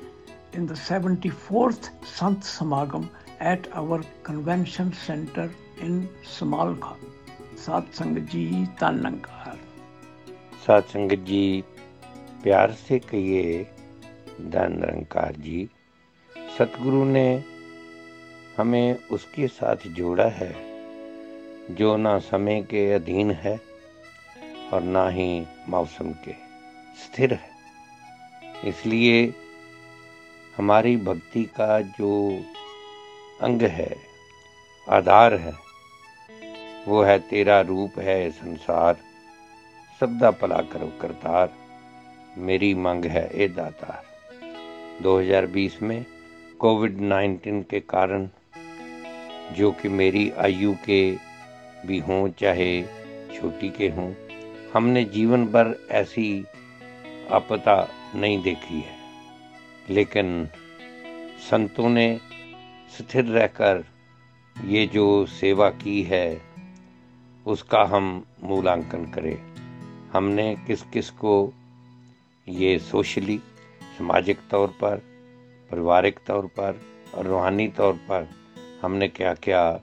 [0.59, 5.49] in the 74th Sant Samagam at our convention center
[5.81, 6.97] in Samalkha.
[7.57, 9.57] Satsang Ji Tannankar.
[10.65, 11.45] सत्संगत जी
[12.43, 13.45] प्यार से कहिए
[14.53, 15.61] धन निरंकार जी
[16.59, 17.29] सतगुरु ने
[18.57, 20.53] हमें उसके साथ जोड़ा है
[21.79, 23.59] जो ना समय के अधीन है
[24.73, 25.31] और ना ही
[25.69, 26.35] मौसम के
[27.05, 29.17] स्थिर है इसलिए
[30.59, 32.43] हमारी भक्ति का जो
[33.41, 33.97] अंग है,
[34.89, 35.53] आधार है,
[36.89, 38.97] वो है तेरा रूप है संसार।
[40.01, 41.53] सबदा भला करो करतार,
[42.39, 44.05] मेरी मंग है ए दातार।
[45.03, 46.05] 2020 में
[46.59, 48.29] कोविड 19 के कारण,
[49.53, 51.17] जो कि मेरी आयु के
[51.87, 52.83] भी हों, चाहे
[53.35, 54.13] छोटी के हों,
[54.75, 56.45] हमने जीवन भर ऐसी
[57.31, 58.98] आपदा नहीं देखी है।
[59.91, 60.49] लेकिन
[61.51, 62.21] संतों ने
[62.99, 63.85] स्थिर रहकर
[64.65, 66.43] ये जो सेवा की है,
[67.47, 69.55] उसका हम मूल्यांकन करें।
[70.13, 71.53] हमने किस किस को
[72.49, 73.39] ये सोशली,
[73.99, 74.97] सामाजिक तौर पर,
[75.71, 76.81] पारिवारिक तौर पर
[77.15, 78.29] और रूहानी तौर पर
[78.83, 79.81] हमने क्या क्या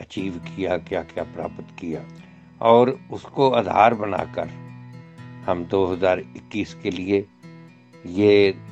[0.00, 2.04] अचीव किया क्या क्या प्राप्त किया।
[2.62, 4.48] और उसको आधार बनाकर
[5.46, 7.26] हम 2021 के लिए
[8.06, 8.69] ये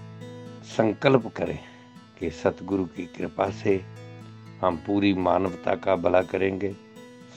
[0.68, 1.58] संकल्प करें
[2.20, 3.84] कि सतगुरु की कृपा से
[4.60, 6.72] हम पूरी मानवता का भला करेंगे।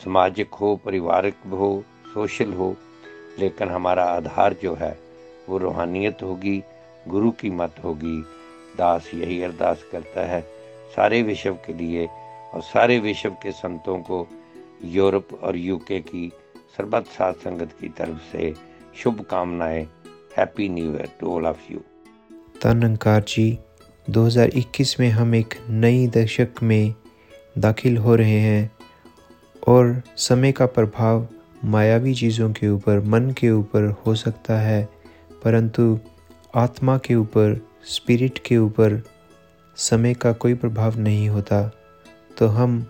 [0.04, 2.76] सामाजिक हो, पारिवारिक हो, सोशल हो,
[3.40, 5.00] लेकिन हमारा आधार जो है,
[5.50, 6.64] वो रूहानियत होगी,
[7.08, 8.22] गुरु की मत होगी।
[8.78, 10.42] दास यही अरदास करता है
[10.96, 12.08] सारे विश्व के लिए
[12.54, 14.28] और सारे विश्व के संतों को
[14.84, 16.32] यूरोप और यूके की
[16.78, 18.54] सरबत सात संगत की तरफ़ से
[18.96, 19.88] शुभकामनाएँ।
[20.38, 21.80] Happy new year to all of you.
[22.64, 23.59] Tanankar ji
[24.09, 26.93] 2021 में हम एक नई दशक में
[27.57, 28.72] दाखिल हो रहे हैं
[29.68, 31.28] और समय का प्रभाव
[31.66, 34.89] मायावी चीज़ों के ऊपर, मन के ऊपर हो सकता है,
[35.43, 35.99] परंतु
[36.55, 39.03] आत्मा के ऊपर स्पिरिट के ऊपर
[39.76, 41.72] समय का कोई प्रभाव नहीं होता।
[42.38, 42.88] तो हम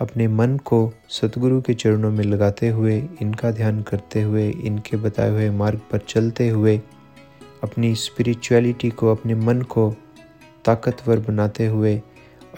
[0.00, 5.30] अपने मन को सतगुरु के चरणों में लगाते हुए, इनका ध्यान करते हुए, इनके बताए
[5.30, 6.80] हुए मार्ग पर चलते हुए
[7.62, 9.96] अपनी स्पिरिचुअलिटी को, अपने मन को
[10.64, 12.02] ताकतवर बनाते हुए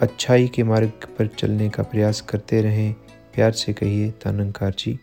[0.01, 2.95] अच्छाई के मार्ग पर चलने का प्रयास करते रहें।
[3.35, 4.99] प्यार से कहिए, तानंकार जी।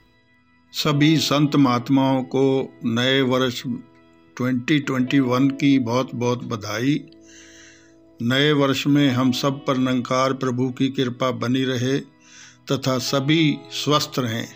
[0.72, 3.64] सभी संत महात्माओं को नए वर्ष
[4.38, 7.06] 2021 की बहुत बहुत बधाई।
[8.22, 12.00] नए वर्ष में हम सब पर नंकार प्रभु की कृपा बनी रहे
[12.72, 14.48] तथा सभी स्वस्थ रहें।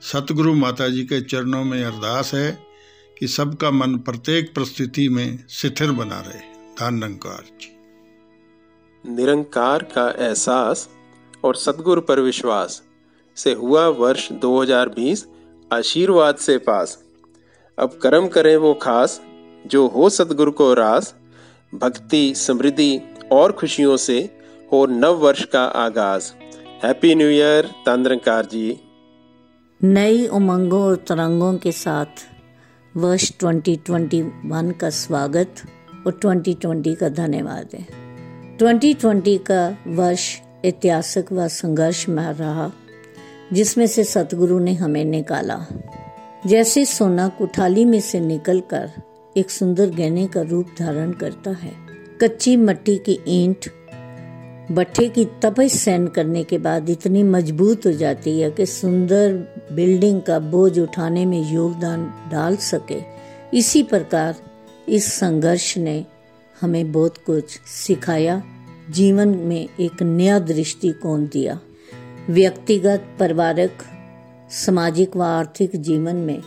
[0.00, 2.73] सतगुरु माता जी के चरणों में अरदास है।
[3.18, 6.40] कि सबका मन प्रत्येक परिस्थिति में स्थिर बना रहे।
[6.80, 7.76] धन निरंकार जी।
[9.10, 10.88] निरंकार का एहसास
[11.44, 12.82] और सतगुरु पर विश्वास
[13.36, 15.26] से हुआ वर्ष 2020
[15.72, 17.04] आशीर्वाद से पास।
[17.78, 19.22] अब कर्म करें वो खास
[19.66, 21.14] जो हो सदगुरु को रास
[21.74, 23.00] भक्ति समृद्धि
[23.32, 24.38] और खुशियों से
[24.72, 26.32] हो नव वर्ष का आगाज़।
[26.84, 28.80] Happy new year Tandrakar ji.
[29.84, 32.33] नई उमंगों और तरंगों के साथ
[32.96, 35.54] वर्ष 2021 का स्वागत
[36.06, 37.86] और 2020 का धन्यवाद है।
[38.58, 42.72] 2020 का वर्ष ऐतिहासिक व संघर्ष में रहा,
[43.52, 45.66] जिसमें से सतगुरु ने हमें निकाला।
[46.46, 48.90] जैसे सोना कुठाली में से निकलकर
[49.36, 51.72] एक सुंदर गहने का रूप धारण करता है,
[52.20, 53.83] कच्ची मट्टी की ईंट
[54.70, 59.32] भट्ठे की तपस सहन करने के बाद इतनी मज़बूत हो जाती है कि सुंदर
[59.72, 63.02] बिल्डिंग का बोझ उठाने में योगदान डाल सके।
[63.58, 64.34] इसी प्रकार
[64.88, 66.04] इस संघर्ष ने
[66.60, 68.42] हमें बहुत कुछ सिखाया।
[68.90, 71.60] जीवन में एक नया दृष्टिकोण दिया।
[72.30, 73.72] व्यक्तिगत, पारिवारिक,
[74.50, 76.42] सामाजिक व आर्थिक जीवन में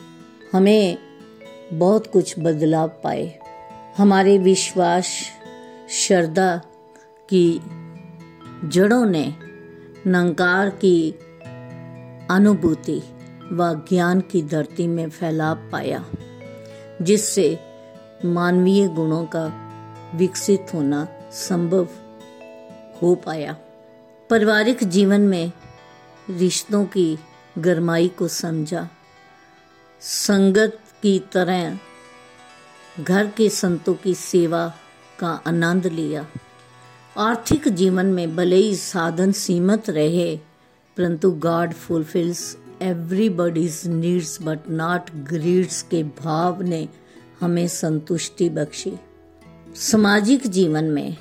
[0.54, 0.98] हमें
[1.74, 3.40] बहुत कुछ बदलाव पाए।
[3.98, 5.08] हमारे विश्वास,
[5.90, 6.62] श्रद्धा
[7.30, 7.62] की
[8.66, 9.36] जड़ों ने
[10.08, 11.12] नंकार की
[12.30, 13.02] अनुभूति
[13.52, 16.06] व ज्ञान की धरती में फैलाव पाया,
[17.02, 17.60] जिससे
[18.26, 19.46] मानवीय गुणों का
[20.16, 21.88] विकसित होना संभव
[23.02, 23.54] हो पाया।
[24.30, 25.52] पारिवारिक जीवन में
[26.30, 27.20] रिश्तों की
[27.58, 28.90] गरमाई को समझा।
[30.02, 31.80] संगत की तरह
[33.00, 34.74] घर के संतों की सेवा
[35.20, 36.28] का आनंद लिया।
[37.18, 40.36] आर्थिक जीवन में भले ही साधन सीमित रहे,
[40.98, 46.88] परंतु God fulfils everybody's needs but not greeds के भाव ने
[47.40, 48.94] हमें संतुष्टि बख्शी।
[49.76, 51.18] सामाजिक जीवन में,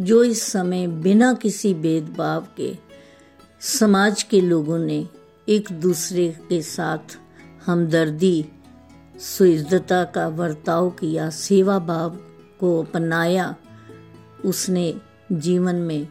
[0.00, 2.76] जो इस समय बिना किसी भेदभाव के
[3.60, 5.06] समाज के लोगों ने
[5.48, 7.18] एक दूसरे के साथ
[7.66, 8.44] हमदर्दी,
[9.20, 12.18] सुहृदता का वर्ताव किया, सेवा भाव
[12.60, 13.54] को अपनाया,
[14.44, 14.94] उसने
[15.32, 16.08] जीवन में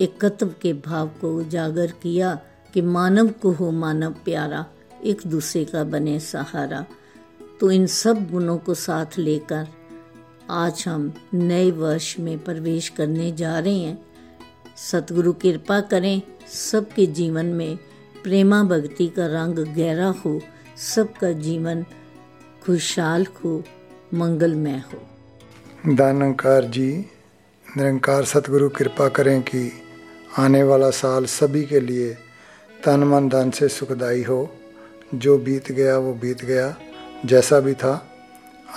[0.00, 2.40] एकत्व के भाव को उजागर किया
[2.74, 4.66] कि मानव को हो मानव प्यारा,
[5.04, 6.86] एक दूसरे का बने सहारा।
[7.60, 9.68] तो इन सब गुणों को साथ लेकर
[10.50, 14.06] आज हम नए वर्ष में प्रवेश करने जा रहे हैं।
[14.76, 17.78] सतगुरु कृपा करें, सबके जीवन में
[18.22, 20.40] प्रेमा भक्ति का रंग गहरा हो,
[20.76, 21.84] सबका जीवन
[22.64, 23.64] खुशहाल हो,
[24.14, 27.06] मंगलमय हो। दानंकार जी
[27.76, 29.82] निरंकार सतगुरु कृपा करें कि
[30.38, 32.16] आने वाला साल सभी के लिए
[32.84, 34.56] तन मन धन से सुखदाई हो।
[35.14, 36.76] जो बीत गया, वो बीत गया,
[37.26, 38.18] जैसा भी था,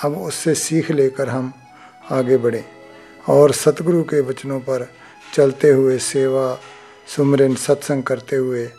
[0.04, 1.54] अब उससे सीख लेकर हम
[2.12, 2.64] आगे बढ़ें।
[3.30, 4.90] और सतगुरु के वचनों पर
[5.34, 6.60] चलते हुए सेवा,
[7.16, 8.70] सुमरन सत्संग करते हुए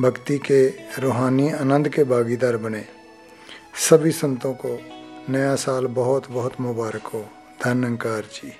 [0.00, 0.66] भक्ति के
[0.98, 2.84] रूहानी आनंद के भागीदार बने।
[3.90, 4.80] सभी संतों को
[5.28, 7.28] नया साल बहुत बहुत मुबारक हो।
[7.64, 8.52] धन्यकार जी।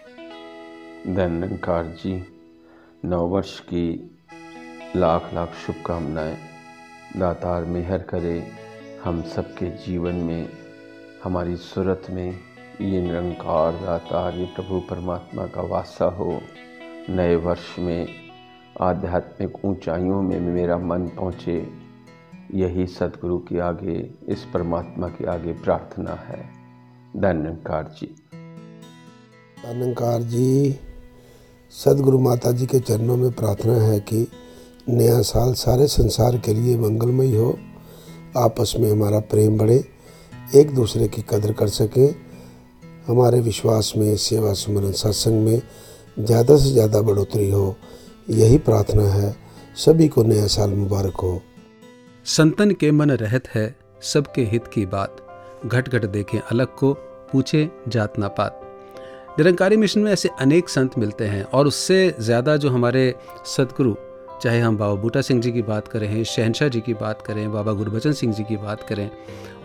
[1.07, 2.25] धन्यकार जी
[3.05, 4.17] नववर्ष की
[4.97, 6.37] लाख लाख शुभकामनाएँ।
[7.17, 8.53] दातार मेहर करे
[9.05, 10.49] हम सबके जीवन में,
[11.25, 12.41] हमारी सूरत में
[12.81, 16.41] ये निरंकार दातार, ये प्रभु परमात्मा का वासा हो।
[17.09, 18.09] नए वर्ष में,
[18.81, 21.73] आध्यात्मिक ऊंचाइयों में मेरा मन पहुँचे।
[22.55, 26.51] यही सदगुरु के आगे, इस परमात्मा के आगे प्रार्थना है।
[27.17, 28.15] धन्यकार जी
[29.65, 30.81] धन्यकार जी
[31.75, 34.27] सदगुरु माता जी के चरणों में प्रार्थना है कि
[34.89, 37.59] नया साल सारे संसार के लिए मंगलमय हो,
[38.37, 39.85] आपस में हमारा प्रेम बढ़े,
[40.55, 42.15] एक दूसरे की कदर कर सकें।
[43.07, 45.63] हमारे विश्वास में, सेवा सुमरन सत्संग में
[46.19, 47.77] ज़्यादा से ज़्यादा बढ़ोतरी हो,
[48.31, 49.35] यही प्रार्थना है।
[49.77, 51.41] सभी को नया साल मुबारक हो।
[52.27, 55.17] संतन के मन रहत है सबके हित की बात।
[55.67, 56.93] घट घट देखें अलग को,
[57.33, 58.61] पूछे जात ना पात।
[59.39, 63.15] निरंकारी मिशन में ऐसे अनेक संत मिलते हैं और उससे ज़्यादा जो हमारे
[63.47, 63.95] सदगुरु
[64.43, 67.73] चाहे हम बाबा बूटा सिंह जी की बात करें शहनशाह जी की बात करें बाबा
[67.73, 69.11] गुरबचन सिंह जी की बात करें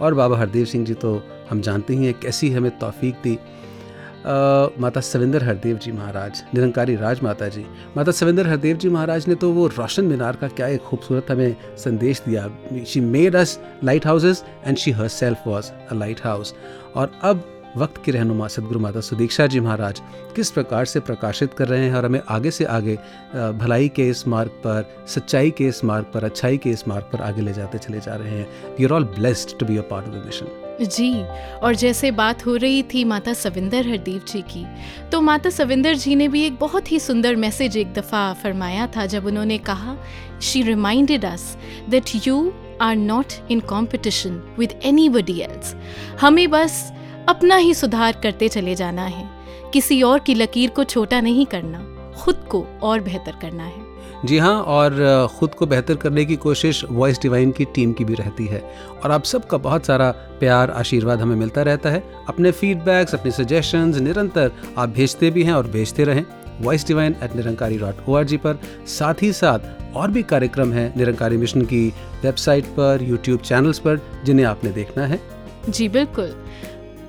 [0.01, 1.11] और बाबा हरदेव सिंह जी तो
[1.49, 6.95] हम जानते ही हैं कैसी हमें तौफीक दी। आ, माता सविंदर हरदेव जी महाराज निरंकारी
[6.95, 7.65] राज माता जी।
[7.97, 11.55] माता सविंदर हरदेव जी महाराज ने तो वो रोशन मीनार का क्या एक खूबसूरत हमें
[11.78, 12.49] संदेश दिया।
[12.88, 13.59] She made us
[14.07, 15.95] lighthouses and she herself was a
[16.26, 16.55] lighthouse
[16.95, 17.43] और अब
[17.78, 20.01] वक्त की रहनुमा सदगुरु माता सुदीक्षा जी महाराज
[20.36, 22.95] किस प्रकार से प्रकाशित कर रहे हैं और हमें आगे से आगे
[23.36, 27.22] भलाई के इस मार्ग पर, सच्चाई के इस मार्ग पर, अच्छाई के इस मार्ग पर
[27.22, 30.07] आगे ले जाते चले जा रहे हैं। We are all blessed to be a part
[30.07, 31.24] of the mission ji,
[31.57, 34.65] और जैसे बात हो रही थी माता सविंदर हरदीप जी की
[35.11, 39.05] तो माता सविंदर जी ने भी एक बहुत ही सुंदर मैसेज एक दफ़ा फरमाया था
[39.05, 39.97] जब उन्होंने कहा
[40.41, 41.57] she reminded us
[41.89, 45.76] that you are not in competition with anybody else
[46.22, 46.91] हमें बस
[47.30, 49.28] अपना ही सुधार करते चले जाना है।
[49.74, 51.80] किसी और की लकीर को छोटा नहीं करना
[52.20, 53.88] खुद को और बेहतर करना है।
[54.26, 54.96] जी हाँ और
[55.40, 58.64] ख़ुद को बेहतर करने की कोशिश वॉइस डिवाइन की टीम की भी रहती है।
[59.04, 60.10] और आप सबका बहुत सारा
[60.40, 65.54] प्यार आशीर्वाद हमें मिलता रहता है। अपने फीडबैक्स अपने सजेशंस निरंतर आप भेजते भी हैं
[65.54, 66.26] और भेजते रहें।
[66.62, 68.60] Voice divine at Nirankari dot O पर
[68.90, 71.88] साथ ही साथ और भी कार्यक्रम हैं निरंकारी मिशन की
[72.24, 75.22] वेबसाइट पर यूट्यूब चैनल्स पर जिन्हें आपने देखना है।
[75.70, 76.36] जी बिल्कुल।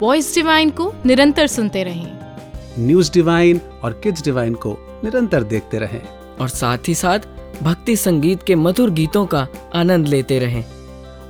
[0.03, 2.19] वॉइस डिवाइन को निरंतर सुनते रहें।
[2.79, 6.03] न्यूज़ डिवाइन और किड्स डिवाइन को निरंतर देखते रहें।
[6.41, 7.19] और साथ ही साथ
[7.63, 10.65] भक्ति संगीत के मधुर गीतों का आनंद लेते रहें।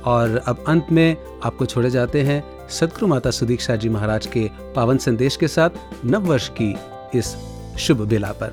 [0.05, 4.97] और अब अंत में आपको छोड़े जाते हैं सदगुरु माता सुदीक्षा जी महाराज के पावन
[4.97, 5.69] संदेश के साथ
[6.05, 6.75] नव वर्ष की
[7.15, 7.35] इस
[7.79, 8.47] शुभ बेला पर।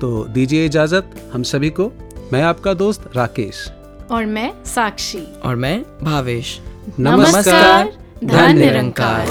[0.00, 1.92] तो दीजिए इजाज़त हम सभी को।
[2.32, 3.72] मैं आपका दोस्त राकेश।
[4.10, 6.60] और मैं साक्षी। और मैं भावेश।
[7.00, 9.26] नमस्कार। धन निरंकार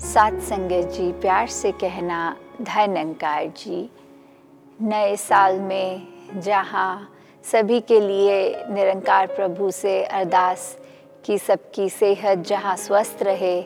[0.00, 2.18] सात संगत जी, प्यार से कहना
[2.60, 3.88] धन अंकार जी।
[4.80, 7.08] नए साल में जहाँ
[7.44, 10.76] सभी के लिए निरंकार प्रभु से अरदास
[11.26, 13.60] की सबकी सेहत जहाँ स्वस्थ रहे,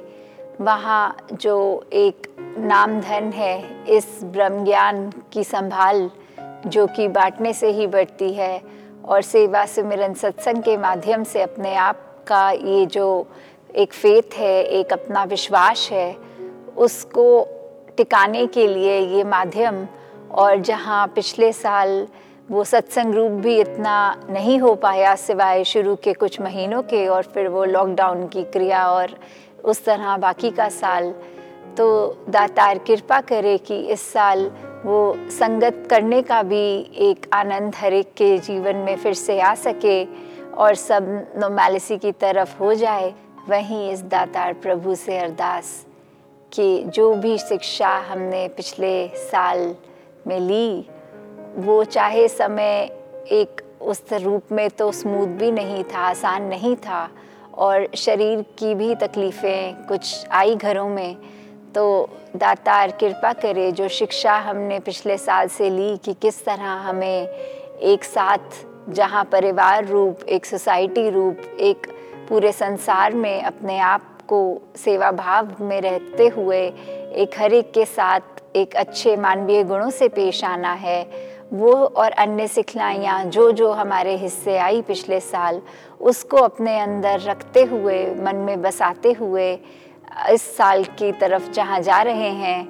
[0.60, 1.58] वहाँ जो
[1.92, 6.10] एक नाम धन है, इस ब्रह्म ज्ञान की संभाल
[6.66, 8.75] जो कि बांटने से ही बढ़ती है
[9.08, 13.26] और सेवा सुमिरन सत्संग के माध्यम से अपने आप का ये जो
[13.74, 16.16] एक फेथ है, एक अपना विश्वास है,
[16.76, 17.48] उसको
[17.96, 19.86] टिकाने के लिए ये माध्यम
[20.30, 22.08] और जहाँ पिछले साल
[22.50, 27.22] वो सत्संग रूप भी इतना नहीं हो पाया सिवाय शुरू के कुछ महीनों के और
[27.22, 29.10] फिर वो लॉकडाउन की क्रिया और
[29.64, 31.14] उस तरह बाकी का साल
[31.76, 34.50] तो दातार कृपा करे कि इस साल
[34.84, 39.54] वो संगत करने का भी एक आनंद हर एक के जीवन में फिर से आ
[39.54, 40.04] सके
[40.52, 41.06] और सब
[41.36, 43.14] नोमैलिसी की तरफ़ हो जाए,
[43.48, 45.86] वहीं इस दातार प्रभु से अरदास
[46.52, 49.74] कि जो भी शिक्षा हमने पिछले साल
[50.26, 50.86] में ली,
[51.56, 52.90] वो चाहे समय
[53.32, 57.08] एक उस रूप में तो स्मूथ भी नहीं था, आसान नहीं था
[57.54, 61.16] और शरीर की भी तकलीफ़ें कुछ आई घरों में
[61.74, 67.28] तो दातार कृपा करे जो शिक्षा हमने पिछले साल से ली कि किस तरह हमें
[67.82, 68.38] एक साथ,
[68.88, 71.86] जहाँ परिवार रूप, एक सोसाइटी रूप, एक
[72.28, 76.60] पूरे संसार में अपने आप को सेवा भाव में रहते हुए
[77.16, 81.02] एक हर एक के साथ एक अच्छे मानवीय गुणों से पेश आना है।
[81.52, 85.62] वो और अन्य सिखलाइयाँ जो जो हमारे हिस्से आई पिछले साल,
[86.00, 89.58] उसको अपने अंदर रखते हुए, मन में बसाते हुए
[90.30, 92.64] इस साल की तरफ़ जहाँ जा रहे हैं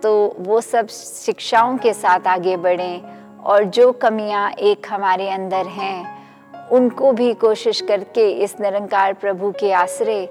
[0.00, 3.02] तो वो सब शिक्षाओं के साथ आगे बढ़ें
[3.44, 9.72] और जो कमियाँ एक हमारे अंदर हैं, उनको भी कोशिश करके इस निरंकार प्रभु के
[9.72, 10.22] आश्रय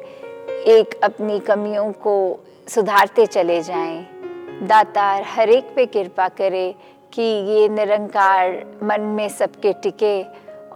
[0.68, 2.16] एक अपनी कमियों को
[2.68, 4.06] सुधारते चले जाएँ।
[4.64, 6.74] दातार, हर एक पे कृपा करे
[7.14, 10.24] कि ये निरंकार मन में सबके टिके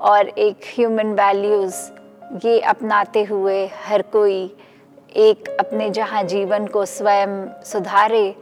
[0.01, 1.89] और एक ह्यूमन वैल्यूज़
[2.45, 4.55] ये अपनाते हुए हर कोई
[5.16, 8.36] एक अपने जहाँ जीवन को स्वयं सुधारे,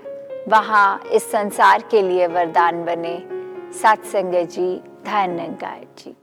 [0.47, 3.17] वहाँ इस संसार के लिए वरदान बने।
[3.73, 6.15] सत्संग जी धन्यकार जी।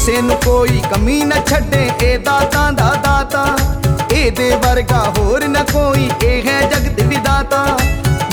[0.00, 3.44] ਕਿਸੇ ਨੂੰ ਕੋਈ ਕਮੀ ਨਾ ਛੱਡੇ, ਇਹ ਦਾਤਾ ਦਾ ਦਾਤਾ।
[4.12, 7.64] ਇਹਦੇ ਵਰਗਾ ਹੋਰ ਨਾ ਕੋਈ, ਇਹ ਹੈ ਜਗਤ ਵਿਦਾਤਾ।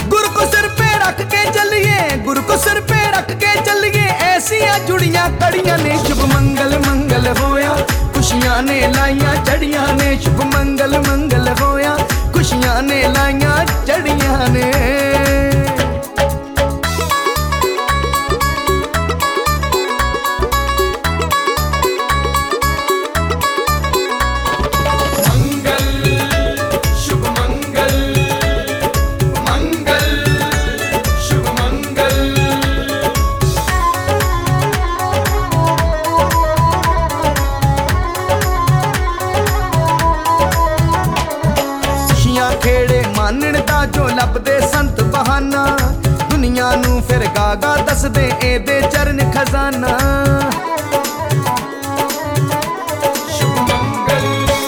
[0.08, 4.78] ਗੁਰ ਕੋ ਸਿਰ ਪੇ ਰੱਖ ਕੇ ਚੱਲੀਏ ਗੁਰ ਕੋ ਸਿਰ ਪੇ ਰੱਖ ਕੇ ਚੱਲੀਏ। ਐਸੀਆਂ
[4.78, 7.76] ਜੁੜੀਆਂ ਕੜੀਆਂ ਨੇ, ਸ਼ੁਭ ਮੰਗਲ ਮੰਗਲ ਹੋਇਆ।
[8.14, 11.98] ਖੁਸ਼ੀਆਂ ਨੇ ਲਾਈਆਂ ਜੜੀਆਂ ਨੇ, ਸ਼ੁਭ ਮੰਗਲ ਮੰਗਲ ਹੋਇਆ।
[12.32, 14.72] ਖੁਸ਼ੀਆਂ ਨੇ ਲਾਈਆਂ ਜੜੀਆਂ ਨੇ।
[48.42, 49.98] ਇਹਦੇ ਚਰਨ ਖਜ਼ਾਨਾ।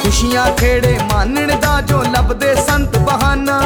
[0.03, 3.61] ਖੁਸ਼ੀਆਂ ਖੇੜੇ ਮਾਨਣ ਦਾ ਜੋ ਲੱਭਦੇ ਸੰਤ ਬਹਾਨਾ।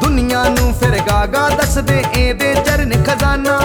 [0.00, 3.58] ਦੁਨੀਆ ਨੂੰ ਫਿਰ ਗਾਗਾ ਦੱਸਦੇ ਇਹਦੇ ਚਰਨ ਖਜ਼ਾਨਾ।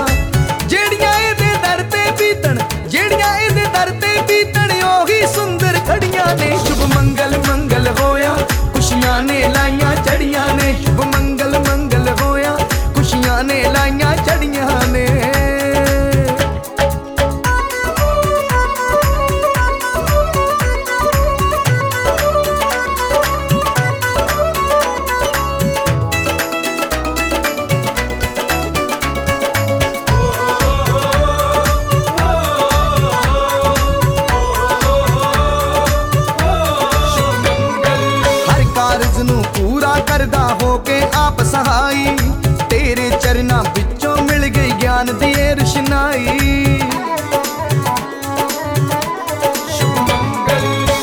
[0.67, 2.57] ਜਿਹੜੀਆਂ ਇਹਦੇ ਦਰ ਤੇ ਬੀਤਣ,
[2.87, 8.35] ਜਿਹੜੀਆਂ ਇਹਦੇ ਦਰ ਤੇ ਬੀਤਣ, ਉਹੀ ਸੁੰਦਰ ਖੜੀਆਂ ਨੇ। ਸ਼ੁਭ ਮੰਗਲ ਮੰਗਲ ਹੋਇਆ,
[8.73, 10.75] ਖੁਸ਼ੀਆਂ ਨੇ ਲਾਈਆਂ ਚੜੀਆਂ ਨੇ।
[41.93, 42.15] ਸਹਾਈ
[42.69, 46.27] ਤੇਰੇ ਚਰਨਾਂ ਵਿੱਚੋਂ ਮਿਲ ਗਈ ਗਿਆਨ ਦੀ ਇਹ ਰੁਸ਼ਨਾਈ।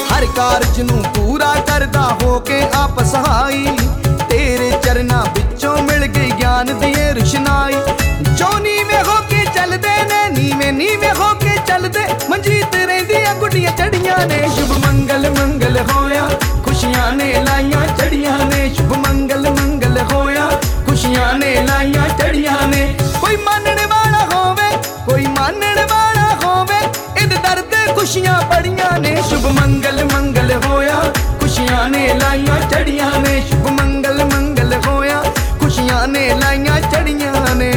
[0.09, 3.67] ਹਰ ਕਾਰਜ ਨੂੰ ਪੂਰਾ ਕਰਦਾ ਹੋ ਕੇ ਆਪ ਸਹਾਈ।
[4.31, 7.75] ਤੇਰੇ ਚਰਨਾਂ ਵਿੱਚੋਂ ਮਿਲ ਗਈ ਗਿਆਨ ਦੀ ਇਹ ਰੁਸ਼ਨਾਈ।
[8.35, 14.27] ਜੋ ਨੀਵੇਂ ਹੋ ਕੇ ਚੱਲਦੇ ਨੇ, ਨੀਵੇਂ ਨੀਵੇਂ ਹੋ ਕੇ ਚੱਲਦੇ। ਮਨਜੀਤ ਰਹਿੰਦੀਆਂ ਗੁੱਡੀਆਂ ਚੜੀਆਂ
[14.27, 16.29] ਨੇ। ਸ਼ੁਭ ਮੰਗਲ ਮੰਗਲ ਹੋਇਆ,
[16.65, 19.30] ਖੁਸ਼ੀਆਂ ਨੇ ਲਾਈਆਂ ਚੜੀਆਂ ਨੇ। ਸ਼ੁਭ ਮੰਗਲ ਮੰਗਲ ਹੋਇਆ
[21.31, 24.71] ਚੜੀਆਂ ਨੇ ਲਾਈਆਂ ਚੜੀਆਂ ਨੇ। ਕੋਈ ਮੰਨਣ ਵਾਲਾ ਹੋਵੇ,
[25.07, 26.79] ਕੋਈ ਮੰਨਣ ਵਾਲਾ ਹੋਵੇ,
[27.21, 31.01] ਇਹਦੇ ਦਰ ਤੇ ਖੁਸ਼ੀਆਂ ਬੜੀਆਂ ਨੇ। ਸ਼ੁਭ ਮੰਗਲ ਮੰਗਲ ਹੋਇਆ,
[31.41, 35.23] ਖੁਸ਼ੀਆਂ ਨੇ ਲਾਈਆਂ ਚੜੀਆਂ ਨੇ। ਸ਼ੁਭ ਮੰਗਲ ਮੰਗਲ ਹੋਇਆ,
[35.61, 37.73] ਖੁਸ਼ੀਆਂ ਨੇ ਲਾਈਆਂ ਚੜੀਆਂ ਨੇ।